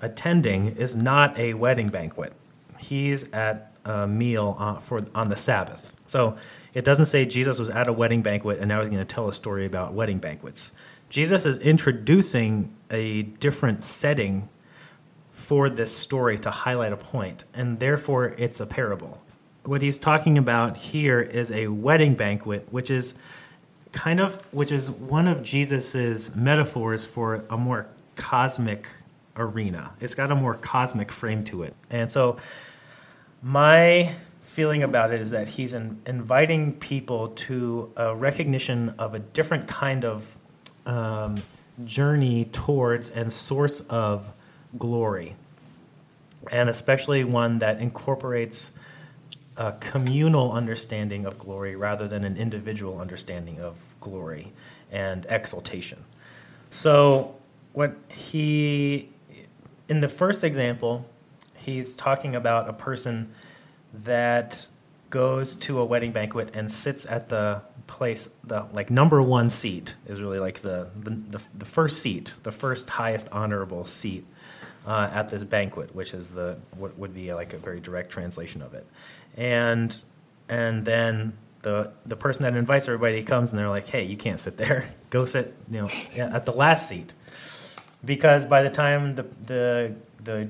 attending 0.00 0.66
is 0.76 0.96
not 0.96 1.38
a 1.38 1.54
wedding 1.54 1.88
banquet. 1.88 2.32
He's 2.78 3.30
at 3.32 3.72
a 3.84 4.06
meal 4.08 4.56
uh, 4.58 4.78
for 4.78 5.04
on 5.14 5.28
the 5.28 5.36
Sabbath. 5.36 6.00
So 6.06 6.36
it 6.72 6.84
doesn't 6.84 7.06
say 7.06 7.26
Jesus 7.26 7.58
was 7.58 7.70
at 7.70 7.86
a 7.86 7.92
wedding 7.92 8.22
banquet 8.22 8.58
and 8.58 8.68
now 8.68 8.80
he's 8.80 8.88
going 8.88 9.04
to 9.04 9.14
tell 9.14 9.28
a 9.28 9.34
story 9.34 9.66
about 9.66 9.92
wedding 9.92 10.18
banquets. 10.18 10.72
Jesus 11.10 11.46
is 11.46 11.58
introducing 11.58 12.74
a 12.90 13.22
different 13.22 13.84
setting 13.84 14.48
for 15.30 15.68
this 15.68 15.94
story 15.94 16.38
to 16.38 16.50
highlight 16.50 16.92
a 16.92 16.96
point, 16.96 17.44
and 17.52 17.78
therefore 17.78 18.34
it's 18.38 18.60
a 18.60 18.66
parable. 18.66 19.20
what 19.64 19.82
he's 19.82 19.98
talking 19.98 20.36
about 20.36 20.76
here 20.76 21.20
is 21.20 21.50
a 21.50 21.68
wedding 21.68 22.14
banquet, 22.14 22.66
which 22.70 22.90
is 22.90 23.14
kind 23.92 24.20
of 24.20 24.36
which 24.52 24.72
is 24.72 24.90
one 24.90 25.28
of 25.28 25.42
Jesus's 25.42 26.34
metaphors 26.34 27.06
for 27.06 27.44
a 27.48 27.56
more 27.56 27.86
cosmic 28.16 28.88
arena. 29.36 29.92
It's 30.00 30.14
got 30.14 30.30
a 30.30 30.34
more 30.34 30.54
cosmic 30.54 31.10
frame 31.10 31.44
to 31.44 31.62
it. 31.62 31.74
And 31.90 32.10
so 32.10 32.38
my 33.42 34.14
feeling 34.42 34.82
about 34.82 35.12
it 35.12 35.20
is 35.20 35.30
that 35.30 35.48
he's 35.48 35.74
in, 35.74 36.00
inviting 36.06 36.72
people 36.74 37.28
to 37.28 37.92
a 37.96 38.14
recognition 38.14 38.90
of 38.98 39.14
a 39.14 39.18
different 39.18 39.66
kind 39.66 40.04
of 40.04 40.38
um, 40.86 41.42
journey 41.84 42.44
towards 42.44 43.10
and 43.10 43.32
source 43.32 43.80
of 43.82 44.32
glory, 44.78 45.34
and 46.52 46.68
especially 46.68 47.24
one 47.24 47.58
that 47.58 47.80
incorporates 47.80 48.70
a 49.56 49.72
communal 49.72 50.52
understanding 50.52 51.24
of 51.24 51.38
glory 51.38 51.76
rather 51.76 52.08
than 52.08 52.24
an 52.24 52.36
individual 52.36 53.00
understanding 53.00 53.60
of 53.60 53.94
glory 54.00 54.52
and 54.90 55.26
exaltation. 55.28 56.04
So, 56.70 57.36
what 57.72 57.96
he, 58.08 59.10
in 59.88 60.00
the 60.00 60.08
first 60.08 60.44
example, 60.44 61.06
he's 61.56 61.94
talking 61.94 62.34
about 62.34 62.68
a 62.68 62.72
person 62.72 63.32
that 63.92 64.68
goes 65.10 65.54
to 65.54 65.78
a 65.78 65.84
wedding 65.84 66.12
banquet 66.12 66.50
and 66.54 66.70
sits 66.70 67.06
at 67.06 67.28
the 67.28 67.62
place 67.86 68.30
the 68.42 68.66
like 68.72 68.90
number 68.90 69.22
one 69.22 69.48
seat 69.50 69.94
is 70.06 70.20
really 70.20 70.38
like 70.38 70.60
the 70.60 70.88
the, 70.98 71.10
the, 71.10 71.42
the 71.56 71.64
first 71.64 72.02
seat 72.02 72.32
the 72.42 72.50
first 72.50 72.88
highest 72.90 73.28
honorable 73.30 73.84
seat 73.84 74.24
uh, 74.86 75.08
at 75.12 75.28
this 75.28 75.44
banquet 75.44 75.94
which 75.94 76.12
is 76.12 76.30
the 76.30 76.56
what 76.76 76.98
would 76.98 77.14
be 77.14 77.32
like 77.32 77.52
a 77.52 77.58
very 77.58 77.80
direct 77.80 78.10
translation 78.10 78.60
of 78.62 78.74
it. 78.74 78.86
And 79.36 79.96
and 80.48 80.84
then 80.84 81.34
the 81.62 81.92
the 82.04 82.16
person 82.16 82.42
that 82.42 82.56
invites 82.56 82.88
everybody 82.88 83.22
comes 83.22 83.50
and 83.50 83.58
they're 83.58 83.68
like 83.68 83.86
hey 83.86 84.04
you 84.04 84.16
can't 84.16 84.40
sit 84.40 84.56
there. 84.56 84.86
Go 85.10 85.24
sit 85.24 85.54
you 85.70 85.82
know 85.82 85.90
at 86.16 86.46
the 86.46 86.52
last 86.52 86.88
seat 86.88 87.12
because 88.04 88.44
by 88.44 88.62
the 88.62 88.70
time 88.70 89.14
the 89.14 89.22
the 89.42 89.96
the 90.22 90.48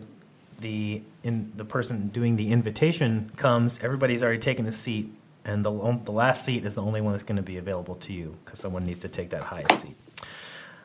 the 0.61 1.03
in 1.23 1.53
the 1.57 1.65
person 1.65 2.09
doing 2.09 2.37
the 2.37 2.53
invitation 2.53 3.31
comes 3.37 3.83
everybody's 3.83 4.23
already 4.23 4.39
taken 4.39 4.67
a 4.67 4.73
seat 4.73 5.13
and 5.45 5.65
the, 5.65 6.01
the 6.05 6.13
last 6.13 6.45
seat 6.45 6.65
is 6.65 6.75
the 6.75 6.83
only 6.83 7.01
one 7.01 7.13
that's 7.13 7.23
going 7.23 7.37
to 7.37 7.43
be 7.43 7.59
available 7.59 7.95
to 7.97 8.13
you 8.13 8.37
because 8.45 8.59
someone 8.59 8.87
needs 8.87 9.01
to 9.01 9.09
take 9.09 9.31
that 9.31 9.43
highest 9.43 9.83
seat. 9.83 9.97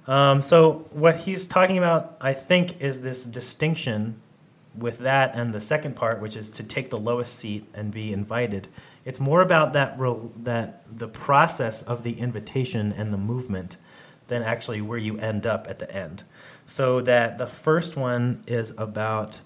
Um, 0.07 0.41
so 0.41 0.87
what 0.91 1.17
he's 1.17 1.47
talking 1.47 1.77
about, 1.77 2.17
I 2.19 2.33
think, 2.33 2.81
is 2.81 3.01
this 3.01 3.25
distinction 3.25 4.19
with 4.75 4.99
that 4.99 5.35
and 5.35 5.53
the 5.53 5.61
second 5.61 5.95
part, 5.95 6.21
which 6.21 6.35
is 6.35 6.49
to 6.51 6.63
take 6.63 6.89
the 6.89 6.97
lowest 6.97 7.35
seat 7.35 7.65
and 7.73 7.91
be 7.91 8.11
invited. 8.11 8.67
It's 9.05 9.19
more 9.19 9.41
about 9.41 9.73
that 9.73 9.97
that 10.43 10.83
the 10.97 11.07
process 11.07 11.81
of 11.81 12.03
the 12.03 12.19
invitation 12.19 12.91
and 12.91 13.13
the 13.13 13.17
movement 13.17 13.77
than 14.29 14.41
actually 14.41 14.81
where 14.81 14.97
you 14.97 15.17
end 15.17 15.45
up 15.45 15.67
at 15.67 15.79
the 15.79 15.93
end. 15.93 16.23
So 16.65 17.01
that 17.01 17.37
the 17.37 17.45
first 17.45 17.97
one 17.97 18.41
is 18.47 18.73
about 18.77 19.41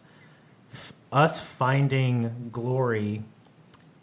f- 0.71 0.93
us 1.11 1.43
finding 1.43 2.49
glory 2.51 3.23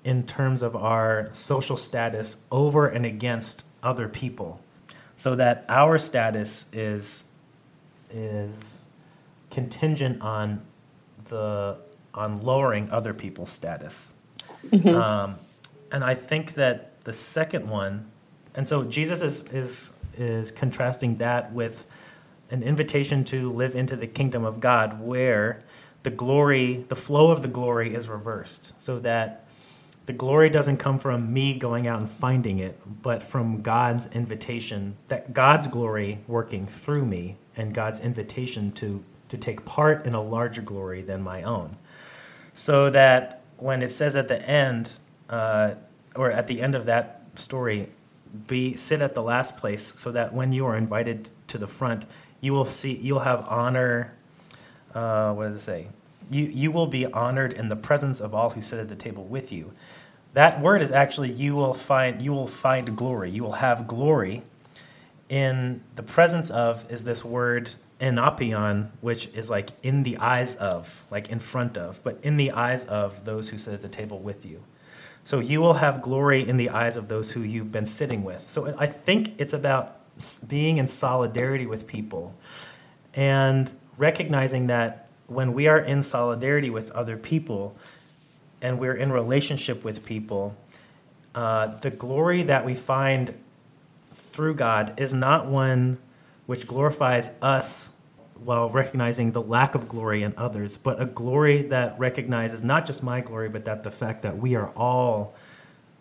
in 0.04 0.24
terms 0.24 0.62
of 0.62 0.74
our 0.74 1.28
social 1.32 1.76
status 1.76 2.38
over 2.50 2.86
and 2.86 3.06
against 3.06 3.64
other 3.82 4.08
people 4.08 4.60
so 5.16 5.36
that 5.36 5.64
our 5.68 5.98
status 5.98 6.66
is 6.72 7.26
is 8.10 8.86
contingent 9.50 10.20
on 10.22 10.62
the 11.26 11.76
on 12.14 12.42
lowering 12.42 12.90
other 12.90 13.12
people's 13.12 13.50
status 13.50 14.14
mm-hmm. 14.66 14.88
um, 14.88 15.36
and 15.92 16.02
i 16.02 16.14
think 16.14 16.54
that 16.54 17.04
the 17.04 17.12
second 17.12 17.68
one 17.68 18.10
and 18.54 18.66
so 18.66 18.84
jesus 18.84 19.20
is 19.20 19.42
is 19.52 19.92
is 20.20 20.50
contrasting 20.50 21.16
that 21.16 21.52
with 21.52 21.86
an 22.50 22.62
invitation 22.62 23.24
to 23.24 23.50
live 23.52 23.74
into 23.74 23.96
the 23.96 24.06
kingdom 24.06 24.44
of 24.44 24.60
god 24.60 25.00
where 25.00 25.60
the 26.02 26.10
glory 26.10 26.84
the 26.88 26.96
flow 26.96 27.30
of 27.30 27.42
the 27.42 27.48
glory 27.48 27.94
is 27.94 28.08
reversed 28.08 28.78
so 28.80 28.98
that 28.98 29.46
the 30.10 30.16
glory 30.16 30.50
doesn't 30.50 30.78
come 30.78 30.98
from 30.98 31.32
me 31.32 31.56
going 31.56 31.86
out 31.86 32.00
and 32.00 32.10
finding 32.10 32.58
it, 32.58 32.80
but 33.00 33.22
from 33.22 33.62
God's 33.62 34.06
invitation, 34.06 34.96
that 35.06 35.32
God's 35.32 35.68
glory 35.68 36.18
working 36.26 36.66
through 36.66 37.04
me 37.04 37.36
and 37.56 37.72
God's 37.72 38.00
invitation 38.00 38.72
to, 38.72 39.04
to 39.28 39.38
take 39.38 39.64
part 39.64 40.06
in 40.06 40.14
a 40.14 40.20
larger 40.20 40.62
glory 40.62 41.02
than 41.02 41.22
my 41.22 41.44
own. 41.44 41.76
So 42.54 42.90
that 42.90 43.42
when 43.58 43.82
it 43.82 43.92
says 43.92 44.16
at 44.16 44.26
the 44.26 44.42
end, 44.48 44.98
uh, 45.28 45.74
or 46.16 46.32
at 46.32 46.48
the 46.48 46.60
end 46.60 46.74
of 46.74 46.86
that 46.86 47.22
story, 47.36 47.90
be 48.46 48.76
sit 48.76 49.00
at 49.00 49.14
the 49.14 49.22
last 49.22 49.56
place, 49.56 49.92
so 50.00 50.12
that 50.12 50.32
when 50.32 50.52
you 50.52 50.66
are 50.66 50.76
invited 50.76 51.30
to 51.48 51.58
the 51.58 51.66
front, 51.66 52.04
you 52.40 52.52
will 52.52 52.64
see 52.64 52.96
you'll 52.96 53.20
have 53.20 53.46
honor. 53.48 54.14
Uh, 54.94 55.32
what 55.32 55.48
does 55.48 55.56
it 55.56 55.60
say? 55.60 55.88
you, 56.30 56.44
you 56.44 56.70
will 56.70 56.86
be 56.86 57.06
honored 57.06 57.52
in 57.52 57.68
the 57.68 57.76
presence 57.76 58.20
of 58.20 58.34
all 58.34 58.50
who 58.50 58.62
sit 58.62 58.78
at 58.78 58.88
the 58.88 58.96
table 58.96 59.24
with 59.24 59.52
you. 59.52 59.72
That 60.32 60.60
word 60.60 60.80
is 60.80 60.92
actually 60.92 61.32
you 61.32 61.56
will 61.56 61.74
find 61.74 62.22
you 62.22 62.30
will 62.32 62.46
find 62.46 62.96
glory. 62.96 63.30
You 63.30 63.42
will 63.42 63.54
have 63.54 63.88
glory 63.88 64.42
in 65.28 65.82
the 65.96 66.04
presence 66.04 66.50
of 66.50 66.90
is 66.90 67.02
this 67.02 67.24
word 67.24 67.70
enopion, 68.00 68.90
which 69.00 69.28
is 69.28 69.50
like 69.50 69.70
in 69.82 70.02
the 70.02 70.16
eyes 70.16 70.56
of, 70.56 71.04
like 71.10 71.28
in 71.28 71.38
front 71.38 71.76
of, 71.76 72.02
but 72.02 72.18
in 72.22 72.36
the 72.36 72.50
eyes 72.50 72.84
of 72.86 73.24
those 73.24 73.50
who 73.50 73.58
sit 73.58 73.74
at 73.74 73.82
the 73.82 73.88
table 73.88 74.18
with 74.18 74.44
you. 74.46 74.62
So 75.22 75.38
you 75.38 75.60
will 75.60 75.74
have 75.74 76.00
glory 76.00 76.46
in 76.48 76.56
the 76.56 76.70
eyes 76.70 76.96
of 76.96 77.08
those 77.08 77.32
who 77.32 77.42
you've 77.42 77.70
been 77.70 77.86
sitting 77.86 78.24
with. 78.24 78.40
So 78.50 78.74
I 78.78 78.86
think 78.86 79.34
it's 79.38 79.52
about 79.52 79.96
being 80.48 80.78
in 80.78 80.86
solidarity 80.86 81.66
with 81.66 81.86
people 81.86 82.34
and 83.14 83.72
recognizing 83.96 84.66
that 84.68 85.08
when 85.26 85.52
we 85.52 85.66
are 85.68 85.78
in 85.78 86.02
solidarity 86.02 86.70
with 86.70 86.90
other 86.92 87.16
people 87.16 87.76
and 88.62 88.78
we're 88.78 88.94
in 88.94 89.12
relationship 89.12 89.84
with 89.84 90.04
people, 90.04 90.56
uh, 91.34 91.66
the 91.78 91.90
glory 91.90 92.42
that 92.42 92.64
we 92.64 92.74
find 92.74 93.34
through 94.12 94.54
God 94.54 94.98
is 94.98 95.14
not 95.14 95.46
one 95.46 95.98
which 96.50 96.66
glorifies 96.66 97.30
us 97.40 97.92
while 98.42 98.68
recognizing 98.68 99.30
the 99.30 99.40
lack 99.40 99.76
of 99.76 99.88
glory 99.88 100.24
in 100.24 100.34
others, 100.36 100.76
but 100.76 101.00
a 101.00 101.04
glory 101.06 101.62
that 101.62 101.96
recognizes 101.96 102.64
not 102.64 102.84
just 102.84 103.04
my 103.04 103.20
glory, 103.20 103.48
but 103.48 103.64
that 103.64 103.84
the 103.84 103.90
fact 103.90 104.22
that 104.22 104.36
we 104.36 104.56
are 104.56 104.70
all 104.70 105.32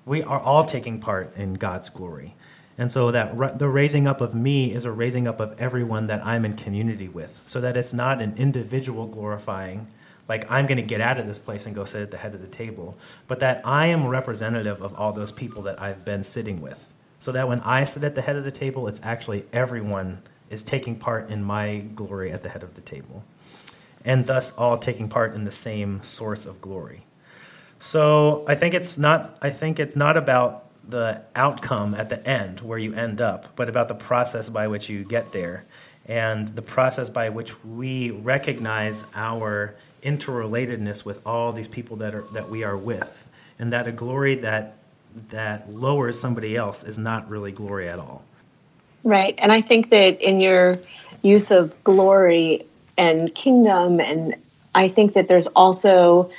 we 0.07 0.23
are 0.23 0.39
all 0.39 0.65
taking 0.65 0.99
part 0.99 1.31
in 1.35 1.53
God's 1.53 1.87
glory. 1.89 2.35
And 2.79 2.91
so 2.91 3.11
that 3.11 3.59
the 3.59 3.69
raising 3.69 4.07
up 4.07 4.21
of 4.21 4.33
me 4.33 4.73
is 4.73 4.85
a 4.85 4.91
raising 4.91 5.27
up 5.27 5.39
of 5.39 5.53
everyone 5.59 6.07
that 6.07 6.25
I'm 6.25 6.43
in 6.45 6.55
community 6.55 7.07
with, 7.07 7.43
so 7.45 7.61
that 7.61 7.77
it's 7.77 7.93
not 7.93 8.19
an 8.19 8.33
individual 8.35 9.05
glorifying, 9.05 9.85
like 10.27 10.49
I'm 10.49 10.65
going 10.65 10.77
to 10.77 10.81
get 10.81 10.99
out 10.99 11.19
of 11.19 11.27
this 11.27 11.37
place 11.37 11.67
and 11.67 11.75
go 11.75 11.85
sit 11.85 12.01
at 12.01 12.09
the 12.09 12.17
head 12.17 12.33
of 12.33 12.41
the 12.41 12.47
table, 12.47 12.97
but 13.27 13.39
that 13.41 13.61
I 13.63 13.85
am 13.85 14.07
representative 14.07 14.81
of 14.81 14.95
all 14.95 15.13
those 15.13 15.31
people 15.31 15.61
that 15.61 15.79
I've 15.79 16.03
been 16.03 16.23
sitting 16.23 16.59
with. 16.59 16.91
So 17.19 17.31
that 17.33 17.47
when 17.47 17.59
I 17.59 17.83
sit 17.83 18.03
at 18.03 18.15
the 18.15 18.23
head 18.23 18.35
of 18.35 18.45
the 18.45 18.51
table, 18.51 18.87
it's 18.87 19.01
actually 19.03 19.45
everyone 19.53 20.23
is 20.49 20.63
taking 20.63 20.95
part 20.95 21.29
in 21.29 21.43
my 21.43 21.85
glory 21.95 22.31
at 22.31 22.43
the 22.43 22.49
head 22.49 22.63
of 22.63 22.75
the 22.75 22.81
table, 22.81 23.23
and 24.03 24.27
thus 24.27 24.51
all 24.57 24.77
taking 24.77 25.09
part 25.09 25.35
in 25.35 25.43
the 25.43 25.51
same 25.51 26.01
source 26.03 26.45
of 26.45 26.61
glory. 26.61 27.03
So 27.77 28.43
I 28.47 28.55
think 28.55 28.73
it's 28.73 28.97
not. 28.97 29.37
I 29.41 29.49
think 29.49 29.79
it's 29.79 29.95
not 29.95 30.17
about 30.17 30.65
the 30.87 31.23
outcome 31.35 31.93
at 31.93 32.09
the 32.09 32.25
end 32.27 32.61
where 32.61 32.79
you 32.79 32.93
end 32.93 33.21
up, 33.21 33.55
but 33.55 33.69
about 33.69 33.87
the 33.87 33.95
process 33.95 34.49
by 34.49 34.67
which 34.67 34.89
you 34.89 35.03
get 35.03 35.31
there 35.31 35.65
and 36.09 36.55
the 36.55 36.61
process 36.61 37.07
by 37.07 37.29
which 37.29 37.63
we 37.63 38.09
recognize 38.09 39.05
our 39.13 39.75
interrelatedness 40.01 41.05
with 41.05 41.25
all 41.25 41.53
these 41.53 41.67
people 41.67 41.97
that 41.97 42.15
are 42.15 42.23
that 42.33 42.49
we 42.49 42.63
are 42.63 42.75
with 42.75 43.29
and 43.59 43.71
that 43.71 43.87
a 43.87 43.91
glory 43.91 44.35
that 44.35 44.75
that 45.29 45.69
lowers 45.71 46.19
somebody 46.19 46.55
else 46.55 46.83
is 46.83 46.97
not 46.97 47.29
really 47.29 47.51
glory 47.51 47.87
at 47.87 47.99
all. 47.99 48.23
Right. 49.03 49.35
And 49.37 49.51
I 49.51 49.61
think 49.61 49.89
that 49.89 50.21
in 50.21 50.39
your 50.39 50.79
use 51.21 51.51
of 51.51 51.83
glory 51.83 52.65
and 52.97 53.33
kingdom 53.33 53.99
and 53.99 54.35
I 54.75 54.89
think 54.89 55.13
that 55.13 55.27
there's 55.27 55.47
also 55.47 56.31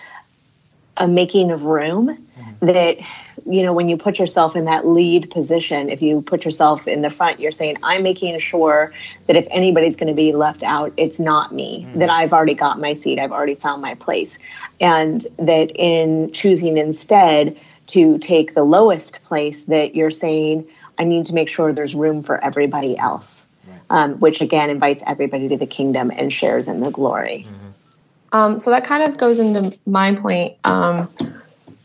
a 0.96 1.08
making 1.08 1.50
of 1.50 1.64
room 1.64 2.08
mm-hmm. 2.08 2.66
that 2.66 2.98
you 3.46 3.62
know 3.62 3.72
when 3.72 3.88
you 3.88 3.96
put 3.96 4.18
yourself 4.18 4.54
in 4.54 4.66
that 4.66 4.86
lead 4.86 5.30
position 5.30 5.88
if 5.88 6.02
you 6.02 6.20
put 6.20 6.44
yourself 6.44 6.86
in 6.86 7.00
the 7.00 7.08
front 7.08 7.40
you're 7.40 7.52
saying 7.52 7.76
i'm 7.82 8.02
making 8.02 8.38
sure 8.38 8.92
that 9.26 9.36
if 9.36 9.46
anybody's 9.50 9.96
going 9.96 10.08
to 10.08 10.14
be 10.14 10.32
left 10.32 10.62
out 10.62 10.92
it's 10.98 11.18
not 11.18 11.54
me 11.54 11.86
mm. 11.88 11.98
that 11.98 12.10
i've 12.10 12.34
already 12.34 12.54
got 12.54 12.78
my 12.78 12.92
seat 12.92 13.18
i've 13.18 13.32
already 13.32 13.54
found 13.54 13.80
my 13.80 13.94
place 13.94 14.38
and 14.80 15.26
that 15.38 15.70
in 15.74 16.30
choosing 16.32 16.76
instead 16.76 17.58
to 17.86 18.18
take 18.18 18.54
the 18.54 18.62
lowest 18.62 19.22
place 19.24 19.64
that 19.64 19.94
you're 19.94 20.10
saying 20.10 20.66
i 21.00 21.04
need 21.04 21.26
to 21.26 21.32
make 21.32 21.48
sure 21.48 21.72
there's 21.72 21.94
room 21.94 22.22
for 22.22 22.42
everybody 22.44 22.96
else 22.98 23.46
right. 23.66 23.80
um, 23.90 24.14
which 24.20 24.40
again 24.40 24.70
invites 24.70 25.02
everybody 25.06 25.48
to 25.48 25.56
the 25.56 25.66
kingdom 25.66 26.10
and 26.10 26.32
shares 26.32 26.68
in 26.68 26.80
the 26.80 26.90
glory 26.90 27.46
mm-hmm. 27.48 28.36
um, 28.38 28.58
so 28.58 28.70
that 28.70 28.84
kind 28.84 29.08
of 29.08 29.18
goes 29.18 29.38
into 29.38 29.76
my 29.86 30.14
point 30.14 30.56
um, 30.64 31.08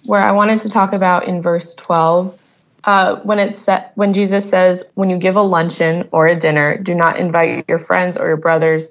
where 0.05 0.21
I 0.21 0.31
wanted 0.31 0.59
to 0.59 0.69
talk 0.69 0.93
about 0.93 1.27
in 1.27 1.41
verse 1.41 1.73
12 1.75 2.39
uh, 2.85 3.15
when 3.21 3.39
it 3.39 3.57
sa- 3.57 3.83
when 3.95 4.13
Jesus 4.13 4.47
says, 4.47 4.83
"When 4.93 5.09
you 5.09 5.17
give 5.17 5.35
a 5.35 5.41
luncheon 5.41 6.07
or 6.11 6.27
a 6.27 6.35
dinner, 6.35 6.77
do 6.77 6.93
not 6.93 7.17
invite 7.17 7.65
your 7.67 7.79
friends 7.79 8.15
or 8.15 8.27
your 8.27 8.37
brothers, 8.37 8.87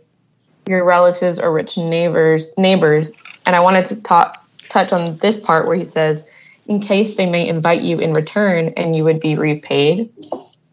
your 0.66 0.84
relatives 0.84 1.38
or 1.38 1.52
rich 1.52 1.78
neighbors." 1.78 2.50
Neighbors, 2.58 3.10
and 3.46 3.54
I 3.54 3.60
wanted 3.60 3.84
to 3.86 3.96
talk 4.02 4.44
touch 4.68 4.92
on 4.92 5.16
this 5.18 5.36
part 5.36 5.68
where 5.68 5.76
he 5.76 5.84
says, 5.84 6.24
"In 6.66 6.80
case 6.80 7.16
they 7.16 7.26
may 7.26 7.49
invite 7.49 7.83
you 7.83 7.97
in 7.97 8.12
return, 8.12 8.73
and 8.76 8.94
you 8.97 9.04
would 9.04 9.21
be 9.21 9.37
repaid." 9.37 10.11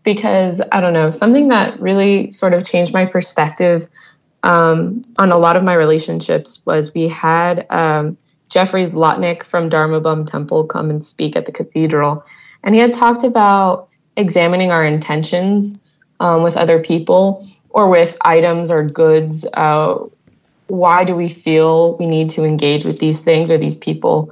Because 0.04 0.62
I 0.72 0.82
don't 0.82 0.94
know, 0.94 1.12
something 1.12 1.50
that 1.50 1.80
really 1.80 2.32
sort 2.32 2.54
of 2.54 2.66
changed 2.66 2.92
my 2.92 3.06
perspective 3.06 3.88
um, 4.44 5.06
on 5.20 5.32
a 5.32 5.38
lot 5.38 5.56
of 5.56 5.64
my 5.64 5.76
relationships 5.76 6.60
was 6.66 6.92
we 6.96 7.08
had 7.08 7.68
um, 7.70 8.18
Jeffrey 8.50 8.86
Zlotnick 8.86 9.44
from 9.44 9.70
Dharma 9.70 10.02
Bum 10.02 10.26
Temple 10.26 10.66
come 10.66 10.90
and 10.90 11.06
speak 11.06 11.36
at 11.36 11.46
the 11.46 11.52
cathedral 11.52 12.24
and 12.64 12.76
he 12.76 12.82
had 12.82 12.94
talked 12.94 13.24
about 13.24 13.90
examining 14.18 14.72
our 14.72 14.84
intentions 14.84 15.76
um, 16.20 16.44
with 16.44 16.56
other 16.56 16.82
people 16.82 17.48
or 17.70 17.90
with 17.90 18.16
items 18.22 18.70
or 18.70 18.84
goods. 18.84 19.46
Uh, 19.54 19.98
why 20.68 21.04
do 21.04 21.16
we 21.16 21.30
feel 21.30 21.98
we 21.98 22.06
need 22.06 22.30
to 22.32 22.44
engage 22.44 22.86
with 22.86 23.00
these 23.00 23.22
things 23.22 23.52
or 23.52 23.58
these 23.58 23.76
people? 23.76 24.32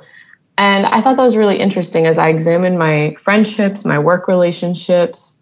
And 0.60 0.86
I 0.88 1.00
thought 1.00 1.16
that 1.16 1.24
was 1.24 1.38
really 1.38 1.58
interesting 1.58 2.06
as 2.06 2.18
I 2.18 2.28
examined 2.28 2.78
my 2.78 3.16
friendships, 3.24 3.86
my 3.86 3.98
work 3.98 4.28
relationships, 4.28 5.38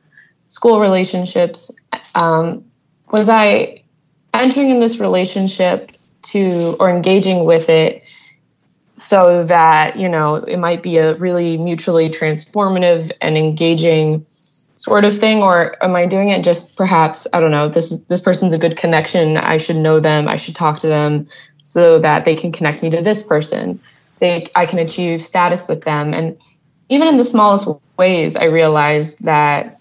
school 0.47 0.79
relationships. 0.79 1.71
Um, 2.13 2.63
was 3.11 3.27
I 3.27 3.81
entering 4.35 4.69
in 4.69 4.79
this 4.79 4.99
relationship 4.99 5.91
to 6.33 6.75
or 6.79 6.91
engaging 6.91 7.45
with 7.45 7.67
it 7.67 8.03
so 8.93 9.43
that 9.47 9.97
you 9.97 10.07
know 10.07 10.35
it 10.35 10.57
might 10.57 10.83
be 10.83 10.97
a 10.97 11.15
really 11.15 11.57
mutually 11.57 12.09
transformative 12.09 13.11
and 13.19 13.35
engaging 13.35 14.23
sort 14.75 15.03
of 15.03 15.17
thing? 15.17 15.41
Or 15.41 15.83
am 15.83 15.95
i 15.95 16.05
doing 16.05 16.29
it 16.29 16.43
just 16.43 16.75
perhaps 16.75 17.25
i 17.33 17.39
don't 17.39 17.51
know 17.51 17.67
this 17.67 17.91
is 17.91 18.03
this 18.03 18.21
person's 18.21 18.53
a 18.53 18.57
good 18.59 18.77
connection. 18.77 19.37
I 19.37 19.57
should 19.57 19.77
know 19.77 19.99
them. 19.99 20.27
I 20.27 20.35
should 20.35 20.55
talk 20.55 20.77
to 20.81 20.87
them 20.87 21.25
so 21.63 21.97
that 22.01 22.23
they 22.23 22.35
can 22.35 22.51
connect 22.51 22.83
me 22.83 22.91
to 22.91 23.01
this 23.01 23.23
person 23.23 23.79
they 24.19 24.47
i 24.55 24.65
can 24.65 24.79
achieve 24.79 25.21
status 25.21 25.67
with 25.67 25.83
them 25.83 26.13
and 26.13 26.37
even 26.89 27.07
in 27.07 27.17
the 27.17 27.23
smallest 27.23 27.67
ways 27.97 28.35
i 28.35 28.45
realized 28.45 29.23
that 29.23 29.79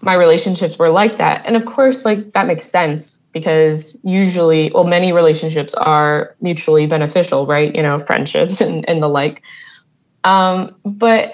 my 0.00 0.14
relationships 0.14 0.78
were 0.78 0.90
like 0.90 1.18
that 1.18 1.44
and 1.46 1.56
of 1.56 1.64
course 1.64 2.04
like 2.04 2.32
that 2.32 2.46
makes 2.46 2.64
sense 2.64 3.18
because 3.32 3.98
usually, 4.02 4.70
well, 4.74 4.84
many 4.84 5.12
relationships 5.12 5.74
are 5.74 6.36
mutually 6.40 6.86
beneficial, 6.86 7.46
right? 7.46 7.74
You 7.74 7.82
know, 7.82 8.04
friendships 8.04 8.60
and, 8.60 8.88
and 8.88 9.02
the 9.02 9.08
like. 9.08 9.42
Um, 10.24 10.76
but 10.84 11.32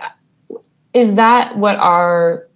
is 0.94 1.16
that 1.16 1.56
what 1.58 1.76
our 1.76 2.46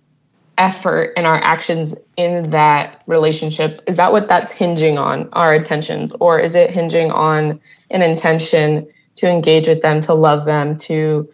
effort 0.58 1.12
and 1.16 1.26
our 1.26 1.36
actions 1.42 1.94
in 2.16 2.50
that 2.50 3.02
relationship 3.06 3.82
is 3.86 3.96
that 3.96 4.12
what 4.12 4.28
that's 4.28 4.52
hinging 4.52 4.98
on 4.98 5.28
our 5.32 5.54
intentions 5.54 6.12
or 6.20 6.38
is 6.38 6.54
it 6.54 6.70
hinging 6.70 7.10
on 7.10 7.60
an 7.90 8.02
intention 8.02 8.86
to 9.16 9.28
engage 9.28 9.68
with 9.68 9.82
them 9.82 10.00
to 10.02 10.14
love 10.14 10.44
them 10.44 10.76
to 10.76 11.28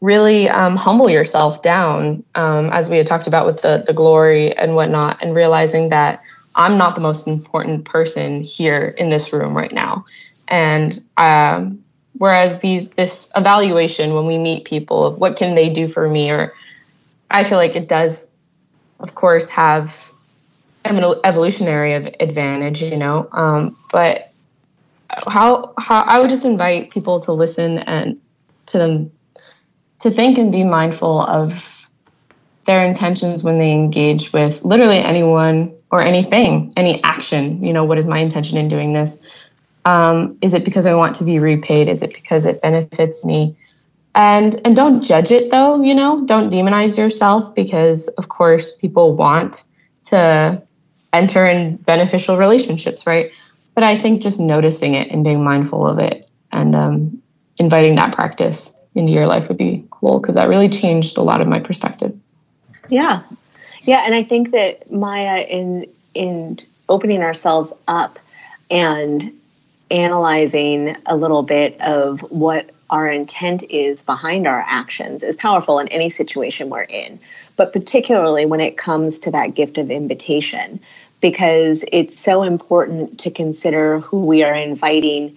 really 0.00 0.48
um, 0.48 0.76
humble 0.76 1.08
yourself 1.08 1.62
down 1.62 2.22
um, 2.34 2.70
as 2.70 2.88
we 2.90 2.98
had 2.98 3.06
talked 3.06 3.26
about 3.26 3.46
with 3.46 3.62
the 3.62 3.84
the 3.86 3.92
glory 3.92 4.56
and 4.56 4.74
whatnot 4.74 5.22
and 5.22 5.34
realizing 5.34 5.88
that 5.88 6.22
I'm 6.54 6.78
not 6.78 6.94
the 6.94 7.00
most 7.00 7.26
important 7.26 7.84
person 7.84 8.42
here 8.42 8.94
in 8.98 9.10
this 9.10 9.32
room 9.32 9.56
right 9.56 9.72
now. 9.72 10.04
And 10.48 11.02
um, 11.16 11.82
whereas 12.18 12.58
these 12.58 12.88
this 12.96 13.28
evaluation 13.34 14.14
when 14.14 14.26
we 14.26 14.38
meet 14.38 14.64
people 14.64 15.04
of 15.04 15.18
what 15.18 15.36
can 15.36 15.54
they 15.54 15.70
do 15.70 15.88
for 15.88 16.08
me, 16.08 16.30
or 16.30 16.54
I 17.30 17.44
feel 17.44 17.58
like 17.58 17.74
it 17.74 17.88
does, 17.88 18.28
of 19.00 19.14
course, 19.14 19.48
have 19.48 19.96
an 20.84 21.02
evolutionary 21.24 21.94
advantage, 21.94 22.82
you 22.82 22.96
know. 22.96 23.28
Um, 23.32 23.76
but 23.90 24.33
how 25.26 25.74
how 25.78 26.02
I 26.02 26.18
would 26.18 26.30
just 26.30 26.44
invite 26.44 26.90
people 26.90 27.20
to 27.20 27.32
listen 27.32 27.78
and 27.78 28.20
to 28.66 28.78
them 28.78 29.12
to 30.00 30.10
think 30.10 30.38
and 30.38 30.52
be 30.52 30.64
mindful 30.64 31.22
of 31.22 31.52
their 32.66 32.84
intentions 32.84 33.42
when 33.44 33.58
they 33.58 33.72
engage 33.72 34.32
with 34.32 34.62
literally 34.64 34.98
anyone 34.98 35.76
or 35.90 36.04
anything, 36.04 36.72
any 36.76 37.02
action. 37.04 37.62
You 37.62 37.72
know, 37.72 37.84
what 37.84 37.98
is 37.98 38.06
my 38.06 38.18
intention 38.18 38.56
in 38.56 38.68
doing 38.68 38.92
this? 38.92 39.18
Um, 39.84 40.38
is 40.40 40.54
it 40.54 40.64
because 40.64 40.86
I 40.86 40.94
want 40.94 41.14
to 41.16 41.24
be 41.24 41.38
repaid? 41.38 41.88
Is 41.88 42.02
it 42.02 42.14
because 42.14 42.46
it 42.46 42.62
benefits 42.62 43.24
me? 43.24 43.56
And 44.14 44.60
and 44.64 44.74
don't 44.76 45.02
judge 45.02 45.30
it 45.30 45.50
though. 45.50 45.82
You 45.82 45.94
know, 45.94 46.24
don't 46.24 46.50
demonize 46.50 46.96
yourself 46.96 47.54
because 47.54 48.08
of 48.08 48.28
course 48.28 48.72
people 48.72 49.14
want 49.14 49.64
to 50.06 50.62
enter 51.12 51.46
in 51.46 51.76
beneficial 51.76 52.36
relationships, 52.36 53.06
right? 53.06 53.30
But 53.74 53.84
I 53.84 53.98
think 53.98 54.22
just 54.22 54.38
noticing 54.38 54.94
it 54.94 55.10
and 55.10 55.24
being 55.24 55.42
mindful 55.42 55.86
of 55.86 55.98
it 55.98 56.28
and 56.52 56.76
um, 56.76 57.22
inviting 57.58 57.96
that 57.96 58.14
practice 58.14 58.72
into 58.94 59.12
your 59.12 59.26
life 59.26 59.48
would 59.48 59.58
be 59.58 59.84
cool 59.90 60.20
because 60.20 60.36
that 60.36 60.48
really 60.48 60.68
changed 60.68 61.16
a 61.16 61.22
lot 61.22 61.40
of 61.40 61.48
my 61.48 61.58
perspective. 61.58 62.16
Yeah, 62.88 63.22
yeah, 63.82 64.02
and 64.04 64.14
I 64.14 64.22
think 64.22 64.52
that 64.52 64.90
Maya, 64.90 65.42
in 65.42 65.86
in 66.14 66.58
opening 66.88 67.22
ourselves 67.22 67.72
up 67.88 68.18
and 68.70 69.32
analyzing 69.90 70.96
a 71.06 71.16
little 71.16 71.42
bit 71.42 71.80
of 71.80 72.20
what 72.20 72.70
our 72.90 73.08
intent 73.10 73.62
is 73.64 74.02
behind 74.02 74.46
our 74.46 74.64
actions 74.68 75.22
is 75.22 75.36
powerful 75.36 75.78
in 75.78 75.88
any 75.88 76.10
situation 76.10 76.70
we're 76.70 76.82
in, 76.82 77.18
but 77.56 77.72
particularly 77.72 78.46
when 78.46 78.60
it 78.60 78.76
comes 78.76 79.18
to 79.18 79.30
that 79.30 79.54
gift 79.54 79.78
of 79.78 79.90
invitation, 79.90 80.78
because 81.24 81.86
it's 81.90 82.20
so 82.20 82.42
important 82.42 83.18
to 83.18 83.30
consider 83.30 84.00
who 84.00 84.26
we 84.26 84.42
are 84.42 84.54
inviting, 84.54 85.34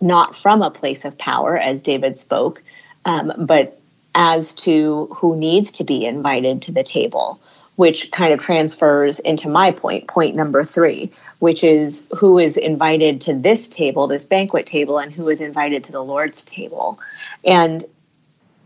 not 0.00 0.34
from 0.34 0.62
a 0.62 0.70
place 0.70 1.04
of 1.04 1.18
power, 1.18 1.58
as 1.58 1.82
David 1.82 2.18
spoke, 2.18 2.62
um, 3.04 3.30
but 3.36 3.78
as 4.14 4.54
to 4.54 5.08
who 5.14 5.36
needs 5.36 5.70
to 5.72 5.84
be 5.84 6.06
invited 6.06 6.62
to 6.62 6.72
the 6.72 6.82
table 6.82 7.38
which 7.76 8.10
kind 8.12 8.32
of 8.32 8.40
transfers 8.40 9.18
into 9.20 9.48
my 9.48 9.70
point, 9.70 10.06
point 10.06 10.36
number 10.36 10.64
three, 10.64 11.10
which 11.38 11.62
is 11.64 12.04
who 12.16 12.38
is 12.38 12.56
invited 12.56 13.20
to 13.22 13.34
this 13.34 13.68
table, 13.68 14.06
this 14.06 14.24
banquet 14.24 14.66
table, 14.66 14.98
and 14.98 15.12
who 15.12 15.28
is 15.28 15.40
invited 15.40 15.82
to 15.84 15.92
the 15.92 16.04
Lord's 16.04 16.44
table. 16.44 16.98
And 17.44 17.84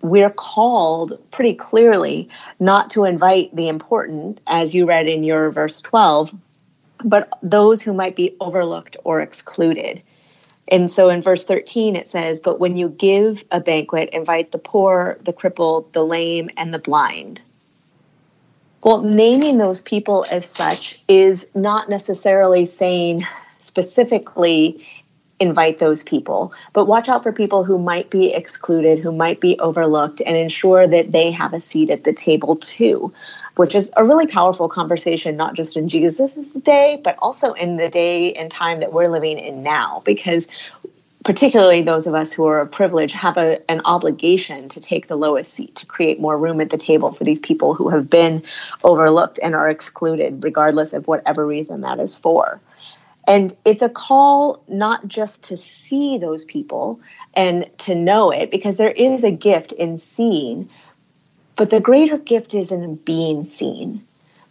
we're 0.04 0.30
called 0.30 1.18
pretty 1.30 1.54
clearly 1.54 2.28
not 2.60 2.90
to 2.90 3.04
invite 3.04 3.54
the 3.56 3.68
important, 3.68 4.38
as 4.46 4.74
you 4.74 4.84
read 4.84 5.06
in 5.06 5.22
your 5.22 5.50
verse 5.50 5.80
12, 5.80 6.34
but 7.04 7.28
those 7.42 7.82
who 7.82 7.92
might 7.92 8.16
be 8.16 8.34
overlooked 8.40 8.96
or 9.04 9.20
excluded. 9.20 10.02
And 10.68 10.90
so 10.90 11.10
in 11.10 11.20
verse 11.20 11.44
13, 11.44 11.94
it 11.94 12.08
says, 12.08 12.40
But 12.40 12.58
when 12.58 12.76
you 12.76 12.88
give 12.88 13.44
a 13.50 13.60
banquet, 13.60 14.08
invite 14.12 14.50
the 14.50 14.58
poor, 14.58 15.18
the 15.22 15.32
crippled, 15.32 15.92
the 15.92 16.04
lame, 16.04 16.50
and 16.56 16.72
the 16.72 16.78
blind. 16.78 17.42
Well, 18.82 19.02
naming 19.02 19.58
those 19.58 19.80
people 19.80 20.26
as 20.30 20.48
such 20.48 21.02
is 21.08 21.46
not 21.54 21.88
necessarily 21.88 22.66
saying 22.66 23.26
specifically 23.60 24.84
invite 25.40 25.78
those 25.78 26.02
people, 26.02 26.52
but 26.72 26.86
watch 26.86 27.08
out 27.08 27.22
for 27.22 27.32
people 27.32 27.64
who 27.64 27.78
might 27.78 28.08
be 28.10 28.32
excluded, 28.32 28.98
who 28.98 29.10
might 29.10 29.40
be 29.40 29.58
overlooked, 29.58 30.22
and 30.24 30.36
ensure 30.36 30.86
that 30.86 31.12
they 31.12 31.30
have 31.30 31.52
a 31.52 31.60
seat 31.60 31.90
at 31.90 32.04
the 32.04 32.12
table 32.12 32.56
too, 32.56 33.12
which 33.56 33.74
is 33.74 33.92
a 33.96 34.04
really 34.04 34.26
powerful 34.26 34.68
conversation, 34.68 35.36
not 35.36 35.54
just 35.54 35.76
in 35.76 35.88
Jesus' 35.88 36.32
day, 36.62 37.00
but 37.04 37.16
also 37.20 37.52
in 37.52 37.76
the 37.76 37.88
day 37.88 38.32
and 38.34 38.50
time 38.50 38.80
that 38.80 38.92
we're 38.92 39.08
living 39.08 39.38
in 39.38 39.62
now, 39.62 40.02
because 40.04 40.48
particularly 41.24 41.80
those 41.80 42.06
of 42.06 42.14
us 42.14 42.32
who 42.32 42.44
are 42.44 42.66
privileged, 42.66 43.14
have 43.14 43.38
a, 43.38 43.58
an 43.70 43.80
obligation 43.86 44.68
to 44.68 44.78
take 44.78 45.08
the 45.08 45.16
lowest 45.16 45.54
seat 45.54 45.74
to 45.74 45.86
create 45.86 46.20
more 46.20 46.36
room 46.36 46.60
at 46.60 46.68
the 46.68 46.76
table 46.76 47.12
for 47.12 47.24
these 47.24 47.40
people 47.40 47.72
who 47.72 47.88
have 47.88 48.10
been 48.10 48.42
overlooked 48.82 49.38
and 49.42 49.54
are 49.54 49.70
excluded, 49.70 50.44
regardless 50.44 50.92
of 50.92 51.06
whatever 51.08 51.46
reason 51.46 51.80
that 51.80 51.98
is 51.98 52.18
for. 52.18 52.60
And 53.26 53.56
it's 53.64 53.80
a 53.80 53.88
call 53.88 54.62
not 54.68 55.08
just 55.08 55.42
to 55.44 55.56
see 55.56 56.18
those 56.18 56.44
people 56.44 57.00
and 57.32 57.70
to 57.78 57.94
know 57.94 58.30
it, 58.30 58.50
because 58.50 58.76
there 58.76 58.90
is 58.90 59.24
a 59.24 59.30
gift 59.30 59.72
in 59.72 59.96
seeing, 59.96 60.68
but 61.56 61.70
the 61.70 61.80
greater 61.80 62.18
gift 62.18 62.54
is 62.54 62.72
in 62.72 62.96
being 62.96 63.44
seen. 63.44 64.04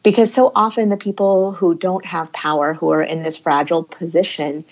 Because 0.03 0.33
so 0.33 0.51
often 0.55 0.89
the 0.89 0.97
people 0.97 1.53
who 1.53 1.75
don't 1.75 2.05
have 2.05 2.31
power, 2.33 2.73
who 2.73 2.91
are 2.91 3.03
in 3.03 3.23
this 3.23 3.37
fragile 3.37 3.83
position, 3.83 4.65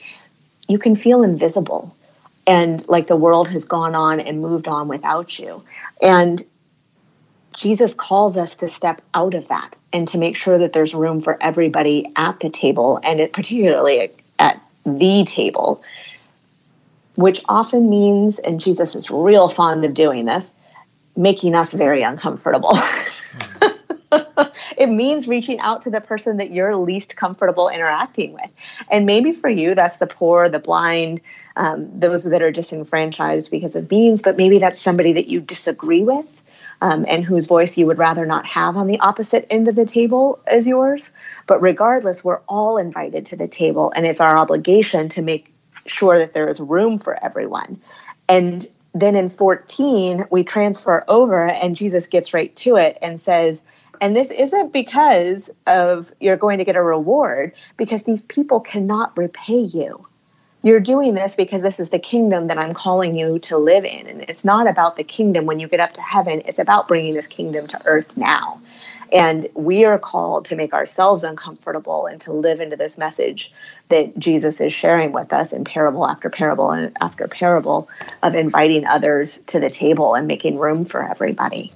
you 0.67 0.77
can 0.77 0.95
feel 0.95 1.23
invisible 1.23 1.95
and 2.47 2.87
like 2.89 3.07
the 3.07 3.15
world 3.15 3.49
has 3.49 3.65
gone 3.65 3.95
on 3.95 4.19
and 4.19 4.41
moved 4.41 4.67
on 4.67 4.87
without 4.87 5.39
you. 5.39 5.63
And 6.01 6.43
Jesus 7.55 7.93
calls 7.93 8.37
us 8.37 8.55
to 8.57 8.67
step 8.69 9.01
out 9.13 9.33
of 9.33 9.47
that 9.49 9.75
and 9.93 10.07
to 10.09 10.17
make 10.17 10.35
sure 10.35 10.57
that 10.57 10.73
there's 10.73 10.93
room 10.93 11.21
for 11.21 11.41
everybody 11.41 12.11
at 12.15 12.39
the 12.39 12.49
table 12.49 12.99
and 13.03 13.19
it, 13.19 13.33
particularly 13.33 14.11
at 14.39 14.61
the 14.85 15.23
table. 15.25 15.83
which 17.15 17.41
often 17.47 17.89
means, 17.89 18.39
and 18.39 18.59
Jesus 18.59 18.95
is 18.95 19.11
real 19.11 19.49
fond 19.49 19.83
of 19.85 19.93
doing 19.93 20.25
this, 20.25 20.53
making 21.21 21.55
us 21.55 21.71
very 21.73 22.01
uncomfortable. 22.01 22.77
it 24.77 24.89
means 24.89 25.27
reaching 25.27 25.59
out 25.59 25.81
to 25.83 25.89
the 25.89 26.01
person 26.01 26.37
that 26.37 26.51
you're 26.51 26.75
least 26.75 27.15
comfortable 27.15 27.69
interacting 27.69 28.33
with. 28.33 28.49
And 28.89 29.05
maybe 29.05 29.31
for 29.31 29.49
you, 29.49 29.75
that's 29.75 29.97
the 29.97 30.07
poor, 30.07 30.49
the 30.49 30.59
blind, 30.59 31.21
um, 31.55 31.87
those 31.97 32.23
that 32.23 32.41
are 32.41 32.51
disenfranchised 32.51 33.51
because 33.51 33.75
of 33.75 33.89
means, 33.91 34.21
but 34.21 34.37
maybe 34.37 34.57
that's 34.57 34.79
somebody 34.79 35.13
that 35.13 35.27
you 35.27 35.39
disagree 35.39 36.03
with. 36.03 36.25
Um, 36.83 37.05
and 37.07 37.23
whose 37.23 37.45
voice 37.45 37.77
you 37.77 37.85
would 37.85 37.99
rather 37.99 38.25
not 38.25 38.43
have 38.47 38.75
on 38.75 38.87
the 38.87 38.99
opposite 39.01 39.45
end 39.51 39.67
of 39.67 39.75
the 39.75 39.85
table 39.85 40.39
as 40.47 40.65
yours. 40.65 41.11
But 41.45 41.61
regardless, 41.61 42.23
we're 42.23 42.41
all 42.49 42.79
invited 42.79 43.23
to 43.27 43.35
the 43.35 43.47
table, 43.47 43.93
and 43.95 44.07
it's 44.07 44.19
our 44.19 44.35
obligation 44.35 45.07
to 45.09 45.21
make 45.21 45.53
sure 45.85 46.17
that 46.17 46.33
there 46.33 46.49
is 46.49 46.59
room 46.59 46.97
for 46.97 47.23
everyone. 47.23 47.79
And 48.27 48.67
then 48.93 49.15
in 49.15 49.29
14, 49.29 50.25
we 50.31 50.43
transfer 50.43 51.03
over, 51.07 51.47
and 51.47 51.75
Jesus 51.75 52.07
gets 52.07 52.33
right 52.33 52.53
to 52.57 52.75
it 52.75 52.97
and 53.01 53.21
says, 53.21 53.63
and 54.01 54.15
this 54.15 54.31
isn't 54.31 54.73
because 54.73 55.49
of 55.67 56.11
you're 56.19 56.35
going 56.35 56.57
to 56.57 56.65
get 56.65 56.75
a 56.75 56.81
reward, 56.81 57.53
because 57.77 58.03
these 58.03 58.23
people 58.23 58.59
cannot 58.59 59.15
repay 59.15 59.59
you. 59.59 60.05
You're 60.63 60.79
doing 60.79 61.15
this 61.15 61.35
because 61.35 61.61
this 61.61 61.79
is 61.79 61.89
the 61.89 61.99
kingdom 61.99 62.47
that 62.47 62.57
I'm 62.57 62.73
calling 62.73 63.15
you 63.15 63.39
to 63.39 63.57
live 63.57 63.83
in. 63.83 64.05
And 64.07 64.21
it's 64.23 64.45
not 64.45 64.67
about 64.67 64.95
the 64.95 65.03
kingdom 65.03 65.45
when 65.45 65.59
you 65.59 65.67
get 65.67 65.79
up 65.79 65.93
to 65.93 66.01
heaven, 66.01 66.41
it's 66.45 66.59
about 66.59 66.87
bringing 66.87 67.13
this 67.13 67.27
kingdom 67.27 67.67
to 67.67 67.81
earth 67.85 68.15
now. 68.15 68.61
And 69.11 69.49
we 69.53 69.83
are 69.85 69.99
called 69.99 70.45
to 70.45 70.55
make 70.55 70.73
ourselves 70.73 71.23
uncomfortable 71.23 72.05
and 72.05 72.21
to 72.21 72.31
live 72.31 72.61
into 72.61 72.75
this 72.75 72.97
message 72.97 73.51
that 73.89 74.17
Jesus 74.17 74.61
is 74.61 74.71
sharing 74.73 75.11
with 75.11 75.33
us 75.33 75.51
in 75.51 75.63
parable 75.63 76.07
after 76.07 76.29
parable 76.29 76.71
and 76.71 76.95
after 77.01 77.27
parable 77.27 77.89
of 78.23 78.35
inviting 78.35 78.85
others 78.85 79.39
to 79.47 79.59
the 79.59 79.69
table 79.69 80.15
and 80.15 80.27
making 80.27 80.57
room 80.57 80.85
for 80.85 81.03
everybody. 81.03 81.71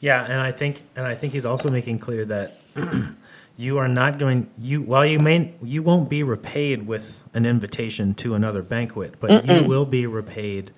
Yeah, 0.00 0.24
and 0.24 0.40
I 0.40 0.52
think 0.52 0.82
and 0.94 1.06
I 1.06 1.14
think 1.14 1.32
he's 1.32 1.46
also 1.46 1.68
making 1.70 1.98
clear 1.98 2.24
that 2.26 2.58
you 3.56 3.78
are 3.78 3.88
not 3.88 4.18
going 4.18 4.48
you 4.58 4.82
while 4.82 5.04
you 5.04 5.18
may 5.18 5.54
you 5.62 5.82
won't 5.82 6.08
be 6.08 6.22
repaid 6.22 6.86
with 6.86 7.24
an 7.34 7.44
invitation 7.44 8.14
to 8.14 8.34
another 8.34 8.62
banquet, 8.62 9.14
but 9.18 9.30
Mm-mm. 9.30 9.62
you 9.62 9.68
will 9.68 9.84
be 9.84 10.06
repaid 10.06 10.70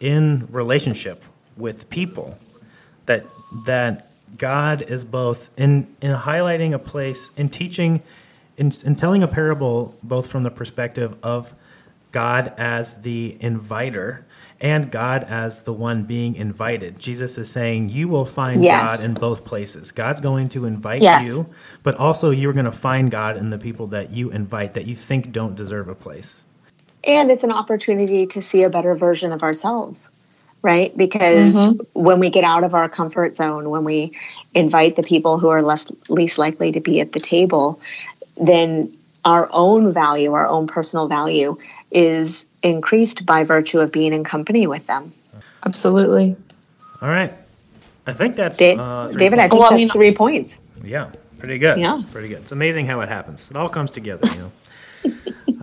in 0.00 0.48
relationship 0.50 1.24
with 1.56 1.90
people 1.90 2.38
that 3.06 3.26
that 3.66 4.11
God 4.38 4.82
is 4.82 5.04
both 5.04 5.50
in 5.56 5.94
in 6.00 6.12
highlighting 6.12 6.72
a 6.72 6.78
place 6.78 7.30
in 7.36 7.48
teaching 7.48 8.02
in, 8.56 8.70
in 8.84 8.94
telling 8.94 9.22
a 9.22 9.28
parable 9.28 9.94
both 10.02 10.30
from 10.30 10.42
the 10.42 10.50
perspective 10.50 11.16
of 11.22 11.54
God 12.12 12.52
as 12.58 13.02
the 13.02 13.36
inviter 13.40 14.26
and 14.60 14.90
God 14.90 15.24
as 15.24 15.62
the 15.62 15.72
one 15.72 16.04
being 16.04 16.36
invited. 16.36 16.98
Jesus 16.98 17.36
is 17.36 17.50
saying, 17.50 17.88
You 17.88 18.06
will 18.06 18.24
find 18.24 18.62
yes. 18.62 18.96
God 18.96 19.04
in 19.04 19.14
both 19.14 19.44
places. 19.44 19.90
God's 19.90 20.20
going 20.20 20.48
to 20.50 20.64
invite 20.66 21.02
yes. 21.02 21.24
you, 21.24 21.48
but 21.82 21.96
also 21.96 22.30
you're 22.30 22.52
going 22.52 22.66
to 22.66 22.70
find 22.70 23.10
God 23.10 23.36
in 23.36 23.50
the 23.50 23.58
people 23.58 23.88
that 23.88 24.10
you 24.10 24.30
invite 24.30 24.74
that 24.74 24.86
you 24.86 24.94
think 24.94 25.32
don't 25.32 25.56
deserve 25.56 25.88
a 25.88 25.94
place. 25.94 26.46
And 27.04 27.32
it's 27.32 27.42
an 27.42 27.50
opportunity 27.50 28.26
to 28.28 28.40
see 28.40 28.62
a 28.62 28.70
better 28.70 28.94
version 28.94 29.32
of 29.32 29.42
ourselves, 29.42 30.10
right? 30.62 30.96
Because 30.96 31.56
mm-hmm. 31.56 32.00
when 32.00 32.20
we 32.20 32.30
get 32.30 32.44
out 32.44 32.64
of 32.64 32.74
our 32.74 32.88
comfort 32.88 33.36
zone, 33.36 33.68
when 33.70 33.84
we 33.84 34.16
invite 34.54 34.96
the 34.96 35.02
people 35.02 35.38
who 35.38 35.48
are 35.48 35.62
less 35.62 35.90
least 36.08 36.38
likely 36.38 36.72
to 36.72 36.80
be 36.80 37.00
at 37.00 37.12
the 37.12 37.20
table, 37.20 37.80
then 38.40 38.96
our 39.24 39.48
own 39.52 39.92
value, 39.92 40.32
our 40.32 40.46
own 40.46 40.66
personal 40.66 41.08
value, 41.08 41.56
is 41.90 42.46
increased 42.62 43.26
by 43.26 43.44
virtue 43.44 43.80
of 43.80 43.92
being 43.92 44.12
in 44.12 44.24
company 44.24 44.66
with 44.66 44.86
them. 44.86 45.12
Absolutely. 45.64 46.36
All 47.00 47.08
right. 47.08 47.32
I 48.06 48.12
think 48.12 48.36
that's 48.36 48.58
da- 48.58 48.76
uh, 48.76 49.08
David. 49.08 49.38
Points. 49.38 49.38
I 49.38 49.42
think 49.42 49.52
well, 49.52 49.62
that's 49.62 49.72
I 49.72 49.76
mean, 49.76 49.88
three 49.90 50.14
points. 50.14 50.58
Yeah, 50.82 51.10
pretty 51.38 51.58
good. 51.58 51.78
Yeah, 51.78 52.02
pretty 52.10 52.28
good. 52.28 52.38
It's 52.38 52.52
amazing 52.52 52.86
how 52.86 53.00
it 53.00 53.08
happens. 53.08 53.50
It 53.50 53.56
all 53.56 53.68
comes 53.68 53.92
together, 53.92 54.28
you 54.28 54.52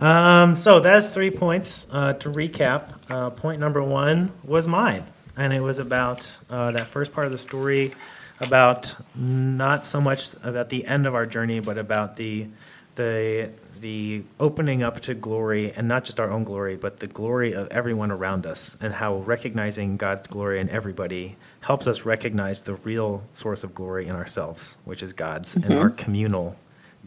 um, 0.06 0.54
so 0.54 0.80
that's 0.80 1.08
three 1.08 1.30
points. 1.30 1.86
Uh, 1.90 2.14
to 2.14 2.30
recap, 2.30 2.99
uh, 3.10 3.30
point 3.30 3.60
number 3.60 3.82
one 3.82 4.32
was 4.44 4.66
mine, 4.66 5.04
and 5.36 5.52
it 5.52 5.60
was 5.60 5.78
about 5.78 6.38
uh, 6.48 6.72
that 6.72 6.86
first 6.86 7.12
part 7.12 7.26
of 7.26 7.32
the 7.32 7.38
story, 7.38 7.92
about 8.40 8.96
not 9.14 9.86
so 9.86 10.00
much 10.00 10.34
about 10.42 10.68
the 10.68 10.86
end 10.86 11.06
of 11.06 11.14
our 11.14 11.26
journey, 11.26 11.60
but 11.60 11.78
about 11.78 12.16
the 12.16 12.46
the 12.94 13.50
the 13.80 14.22
opening 14.38 14.82
up 14.82 15.00
to 15.00 15.14
glory, 15.14 15.72
and 15.72 15.88
not 15.88 16.04
just 16.04 16.20
our 16.20 16.30
own 16.30 16.44
glory, 16.44 16.76
but 16.76 17.00
the 17.00 17.06
glory 17.06 17.54
of 17.54 17.68
everyone 17.68 18.10
around 18.10 18.46
us, 18.46 18.76
and 18.80 18.94
how 18.94 19.16
recognizing 19.16 19.96
God's 19.96 20.28
glory 20.28 20.60
in 20.60 20.68
everybody 20.68 21.36
helps 21.60 21.86
us 21.86 22.04
recognize 22.04 22.62
the 22.62 22.74
real 22.74 23.24
source 23.32 23.64
of 23.64 23.74
glory 23.74 24.06
in 24.06 24.14
ourselves, 24.14 24.78
which 24.84 25.02
is 25.02 25.12
God's, 25.12 25.54
mm-hmm. 25.54 25.70
and 25.70 25.80
our 25.80 25.90
communal 25.90 26.56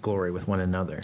glory 0.01 0.31
with 0.31 0.47
one 0.47 0.59
another. 0.59 1.01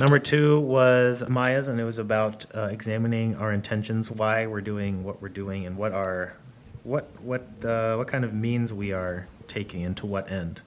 Number 0.00 0.18
two 0.18 0.60
was 0.60 1.28
Maya's, 1.28 1.68
and 1.68 1.80
it 1.80 1.84
was 1.84 1.98
about 1.98 2.46
uh, 2.54 2.68
examining 2.70 3.36
our 3.36 3.52
intentions, 3.52 4.10
why 4.10 4.46
we're 4.46 4.60
doing 4.60 5.04
what 5.04 5.22
we're 5.22 5.28
doing, 5.28 5.66
and 5.66 5.76
what 5.76 5.92
are 5.92 6.36
what 6.82 7.08
what 7.22 7.42
uh, 7.64 7.96
what 7.96 8.08
kind 8.08 8.24
of 8.24 8.34
means 8.34 8.72
we 8.72 8.92
are 8.92 9.26
taking, 9.46 9.84
and 9.84 9.96
to 9.98 10.06
what 10.06 10.30
end. 10.30 10.62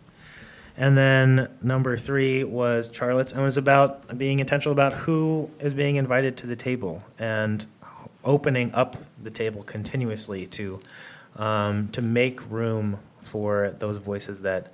And 0.78 0.96
then 0.96 1.50
number 1.62 1.98
three 1.98 2.44
was 2.44 2.92
Charlotte's, 2.94 3.34
and 3.34 3.42
it 3.42 3.46
was 3.46 3.58
about 3.58 4.18
being 4.18 4.40
intentional 4.40 4.72
about 4.72 4.94
who 4.94 5.50
is 5.60 5.74
being 5.74 5.96
invited 5.96 6.38
to 6.38 6.48
the 6.48 6.56
table 6.56 7.04
and 7.18 7.66
opening 8.24 8.72
up 8.74 8.96
the 9.22 9.32
table 9.32 9.64
continuously 9.64 10.46
to 10.46 10.80
um, 11.36 11.90
to 11.90 12.02
make 12.02 12.48
room 12.50 13.00
for 13.22 13.76
those 13.80 13.98
voices 13.98 14.42
that 14.42 14.72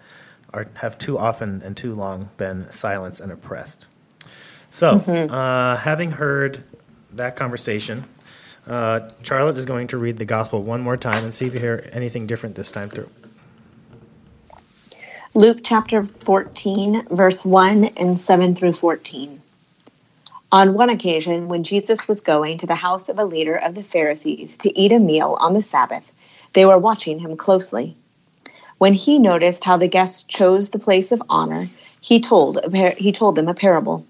are 0.54 0.68
have 0.76 0.98
too 0.98 1.18
often 1.18 1.62
and 1.64 1.76
too 1.76 1.94
long 1.94 2.30
been 2.38 2.70
silenced 2.70 3.20
and 3.22 3.32
oppressed. 3.32 3.88
So, 4.70 5.00
mm-hmm. 5.00 5.34
uh, 5.34 5.78
having 5.78 6.12
heard 6.12 6.64
that 7.12 7.36
conversation, 7.36 8.06
uh, 8.66 9.10
Charlotte 9.22 9.58
is 9.58 9.66
going 9.66 9.88
to 9.88 9.98
read 9.98 10.18
the 10.18 10.26
gospel 10.26 10.64
one 10.64 10.82
more 10.82 10.98
time 10.98 11.24
and 11.24 11.34
see 11.34 11.46
if 11.46 11.54
you 11.54 11.60
hear 11.60 11.90
anything 11.92 12.28
different 12.28 12.56
this 12.56 12.72
time 12.72 12.90
through. 12.90 13.10
Luke 15.36 15.60
chapter 15.64 16.04
14, 16.04 17.08
verse 17.10 17.44
1 17.44 17.86
and 17.98 18.20
7 18.20 18.56
through 18.56 18.74
14. 18.74 19.42
On 20.52 20.76
one 20.76 20.92
occasion, 20.92 21.48
when 21.48 21.64
Jesus 21.64 22.08
was 22.08 22.22
going 22.22 22.60
to 22.60 22.68
the 22.68 22.76
house 22.76 23.10
of 23.10 23.18
a 23.18 23.26
leader 23.26 23.56
of 23.56 23.74
the 23.74 23.84
Pharisees 23.84 24.56
to 24.58 24.80
eat 24.80 24.92
a 24.92 25.00
meal 25.00 25.36
on 25.40 25.54
the 25.54 25.62
Sabbath, 25.64 26.12
they 26.54 26.68
were 26.68 26.78
watching 26.78 27.18
him 27.18 27.36
closely. 27.36 27.98
When 28.78 28.94
he 28.94 29.20
noticed 29.20 29.64
how 29.64 29.78
the 29.78 29.88
guests 29.88 30.24
chose 30.24 30.70
the 30.70 30.80
place 30.80 31.12
of 31.12 31.24
honor, 31.30 31.70
he 32.02 32.20
told, 32.20 32.60
par- 32.72 32.96
he 32.98 33.12
told 33.12 33.36
them 33.36 33.48
a 33.48 33.54
parable. 33.54 34.06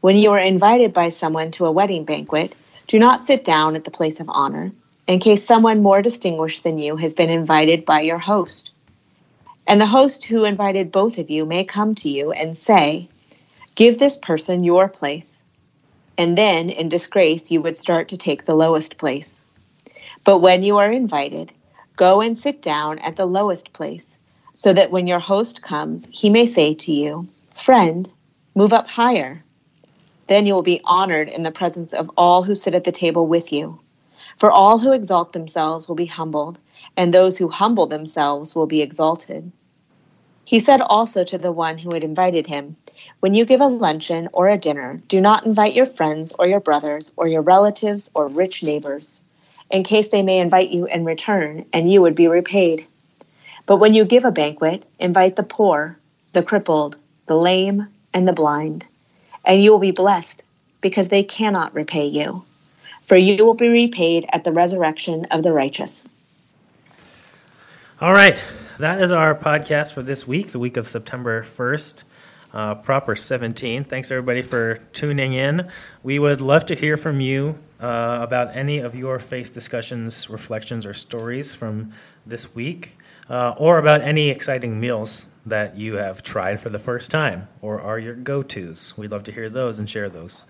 When 0.00 0.16
you 0.16 0.32
are 0.32 0.38
invited 0.38 0.92
by 0.92 1.08
someone 1.08 1.50
to 1.52 1.66
a 1.66 1.72
wedding 1.72 2.04
banquet, 2.04 2.54
do 2.88 2.98
not 2.98 3.22
sit 3.22 3.44
down 3.44 3.76
at 3.76 3.84
the 3.84 3.90
place 3.90 4.18
of 4.18 4.28
honor, 4.28 4.72
in 5.06 5.20
case 5.20 5.44
someone 5.44 5.82
more 5.82 6.02
distinguished 6.02 6.62
than 6.64 6.78
you 6.78 6.96
has 6.96 7.14
been 7.14 7.30
invited 7.30 7.84
by 7.84 8.00
your 8.00 8.18
host. 8.18 8.70
And 9.66 9.80
the 9.80 9.86
host 9.86 10.24
who 10.24 10.44
invited 10.44 10.90
both 10.90 11.18
of 11.18 11.30
you 11.30 11.44
may 11.44 11.64
come 11.64 11.94
to 11.96 12.08
you 12.08 12.32
and 12.32 12.58
say, 12.58 13.08
Give 13.76 13.98
this 13.98 14.16
person 14.16 14.64
your 14.64 14.88
place. 14.88 15.42
And 16.18 16.36
then, 16.36 16.70
in 16.70 16.88
disgrace, 16.88 17.50
you 17.50 17.62
would 17.62 17.78
start 17.78 18.08
to 18.08 18.16
take 18.16 18.44
the 18.44 18.54
lowest 18.54 18.98
place. 18.98 19.44
But 20.24 20.38
when 20.40 20.62
you 20.62 20.76
are 20.76 20.90
invited, 20.90 21.52
go 22.00 22.22
and 22.22 22.38
sit 22.38 22.62
down 22.62 22.98
at 23.00 23.16
the 23.16 23.26
lowest 23.26 23.74
place, 23.74 24.16
so 24.54 24.72
that 24.72 24.90
when 24.90 25.06
your 25.06 25.18
host 25.18 25.60
comes, 25.60 26.08
he 26.10 26.30
may 26.30 26.46
say 26.46 26.72
to 26.72 26.90
you, 26.90 27.28
Friend, 27.54 28.10
move 28.54 28.72
up 28.72 28.88
higher. 28.88 29.44
Then 30.26 30.46
you 30.46 30.54
will 30.54 30.62
be 30.62 30.80
honored 30.84 31.28
in 31.28 31.42
the 31.42 31.50
presence 31.50 31.92
of 31.92 32.10
all 32.16 32.42
who 32.42 32.54
sit 32.54 32.74
at 32.74 32.84
the 32.84 32.90
table 32.90 33.26
with 33.26 33.52
you. 33.52 33.78
For 34.38 34.50
all 34.50 34.78
who 34.78 34.92
exalt 34.92 35.34
themselves 35.34 35.88
will 35.88 35.94
be 35.94 36.06
humbled, 36.06 36.58
and 36.96 37.12
those 37.12 37.36
who 37.36 37.48
humble 37.48 37.86
themselves 37.86 38.54
will 38.54 38.66
be 38.66 38.80
exalted. 38.80 39.52
He 40.46 40.58
said 40.58 40.80
also 40.80 41.22
to 41.24 41.36
the 41.36 41.52
one 41.52 41.76
who 41.76 41.92
had 41.92 42.02
invited 42.02 42.46
him, 42.46 42.76
When 43.20 43.34
you 43.34 43.44
give 43.44 43.60
a 43.60 43.66
luncheon 43.66 44.30
or 44.32 44.48
a 44.48 44.56
dinner, 44.56 45.02
do 45.08 45.20
not 45.20 45.44
invite 45.44 45.74
your 45.74 45.84
friends 45.84 46.32
or 46.38 46.46
your 46.46 46.60
brothers 46.60 47.12
or 47.18 47.28
your 47.28 47.42
relatives 47.42 48.10
or 48.14 48.26
rich 48.26 48.62
neighbors, 48.62 49.22
in 49.70 49.84
case 49.84 50.08
they 50.08 50.22
may 50.22 50.38
invite 50.38 50.70
you 50.70 50.86
in 50.86 51.04
return 51.04 51.64
and 51.72 51.90
you 51.90 52.02
would 52.02 52.14
be 52.14 52.28
repaid. 52.28 52.86
But 53.66 53.76
when 53.76 53.94
you 53.94 54.04
give 54.04 54.24
a 54.24 54.32
banquet, 54.32 54.84
invite 54.98 55.36
the 55.36 55.42
poor, 55.42 55.98
the 56.32 56.42
crippled, 56.42 56.96
the 57.26 57.36
lame, 57.36 57.86
and 58.12 58.26
the 58.26 58.32
blind, 58.32 58.86
and 59.44 59.62
you 59.62 59.70
will 59.70 59.78
be 59.78 59.92
blessed 59.92 60.42
because 60.80 61.08
they 61.08 61.22
cannot 61.22 61.74
repay 61.74 62.06
you. 62.06 62.44
For 63.06 63.16
you 63.16 63.44
will 63.44 63.54
be 63.54 63.68
repaid 63.68 64.26
at 64.32 64.44
the 64.44 64.52
resurrection 64.52 65.26
of 65.26 65.42
the 65.42 65.52
righteous. 65.52 66.02
All 68.00 68.12
right 68.12 68.42
that 68.80 69.02
is 69.02 69.12
our 69.12 69.34
podcast 69.34 69.92
for 69.92 70.02
this 70.02 70.26
week, 70.26 70.48
the 70.48 70.58
week 70.58 70.78
of 70.78 70.88
September 70.88 71.42
1st. 71.42 72.02
uh, 72.54 72.74
Proper 72.76 73.14
17. 73.14 73.84
Thanks 73.84 74.10
everybody 74.10 74.40
for 74.40 74.76
tuning 74.94 75.34
in. 75.34 75.68
We 76.02 76.18
would 76.18 76.40
love 76.40 76.64
to 76.66 76.74
hear 76.74 76.96
from 76.96 77.20
you 77.20 77.58
uh, 77.80 78.18
about 78.22 78.54
any 78.54 78.78
of 78.78 78.94
your 78.94 79.18
faith 79.18 79.54
discussions, 79.54 80.28
reflections, 80.28 80.84
or 80.84 80.94
stories 80.94 81.54
from 81.54 81.92
this 82.26 82.54
week, 82.54 82.96
uh, 83.28 83.54
or 83.56 83.78
about 83.78 84.00
any 84.02 84.28
exciting 84.28 84.78
meals 84.78 85.28
that 85.46 85.76
you 85.76 85.94
have 85.94 86.22
tried 86.22 86.60
for 86.60 86.68
the 86.68 86.78
first 86.78 87.10
time 87.10 87.48
or 87.62 87.80
are 87.80 87.98
your 87.98 88.14
go 88.14 88.42
tos. 88.42 88.96
We'd 88.98 89.10
love 89.10 89.24
to 89.24 89.32
hear 89.32 89.48
those 89.48 89.78
and 89.78 89.88
share 89.88 90.10
those. 90.10 90.46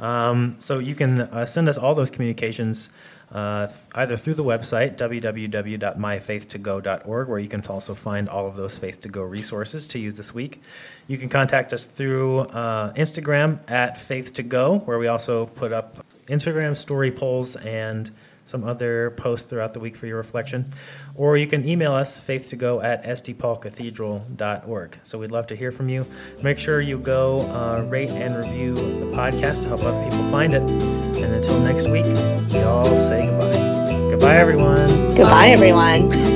Um, 0.00 0.56
so 0.58 0.80
you 0.80 0.94
can 0.94 1.20
uh, 1.20 1.46
send 1.46 1.68
us 1.68 1.78
all 1.78 1.94
those 1.94 2.10
communications 2.10 2.90
uh, 3.34 3.66
either 3.96 4.16
through 4.16 4.34
the 4.34 4.44
website, 4.44 4.96
www.myfaith2go.org, 4.96 7.28
where 7.28 7.38
you 7.40 7.48
can 7.48 7.66
also 7.66 7.94
find 7.94 8.28
all 8.28 8.46
of 8.46 8.54
those 8.54 8.78
Faith 8.78 9.00
to 9.00 9.08
Go 9.08 9.22
resources 9.22 9.88
to 9.88 9.98
use 9.98 10.16
this 10.16 10.32
week. 10.32 10.62
You 11.08 11.18
can 11.18 11.28
contact 11.28 11.72
us 11.72 11.84
through 11.84 12.38
uh, 12.40 12.92
Instagram 12.94 13.58
at 13.68 13.98
Faith 13.98 14.34
to 14.34 14.44
Go, 14.44 14.78
where 14.78 14.98
we 14.98 15.08
also 15.08 15.46
put 15.46 15.72
up 15.72 16.06
Instagram 16.28 16.76
story 16.76 17.10
polls 17.10 17.56
and 17.56 18.12
some 18.44 18.64
other 18.64 19.10
posts 19.12 19.48
throughout 19.48 19.74
the 19.74 19.80
week 19.80 19.96
for 19.96 20.06
your 20.06 20.16
reflection. 20.16 20.70
Or 21.14 21.36
you 21.36 21.46
can 21.46 21.66
email 21.68 21.92
us, 21.92 22.20
faith2go 22.20 22.82
at 22.84 23.04
stpaulcathedral.org. 23.04 24.98
So 25.02 25.18
we'd 25.18 25.30
love 25.30 25.46
to 25.48 25.56
hear 25.56 25.72
from 25.72 25.88
you. 25.88 26.06
Make 26.42 26.58
sure 26.58 26.80
you 26.80 26.98
go 26.98 27.40
uh, 27.40 27.82
rate 27.88 28.10
and 28.10 28.36
review 28.36 28.74
the 28.74 29.06
podcast 29.06 29.62
to 29.62 29.68
help 29.68 29.82
other 29.82 30.02
people 30.02 30.30
find 30.30 30.54
it. 30.54 30.62
And 30.62 31.34
until 31.34 31.60
next 31.60 31.88
week, 31.88 32.06
we 32.52 32.60
all 32.60 32.84
say 32.84 33.26
goodbye. 33.26 34.10
Goodbye, 34.10 34.36
everyone. 34.36 34.86
Goodbye, 35.14 35.48
everyone. 35.48 36.33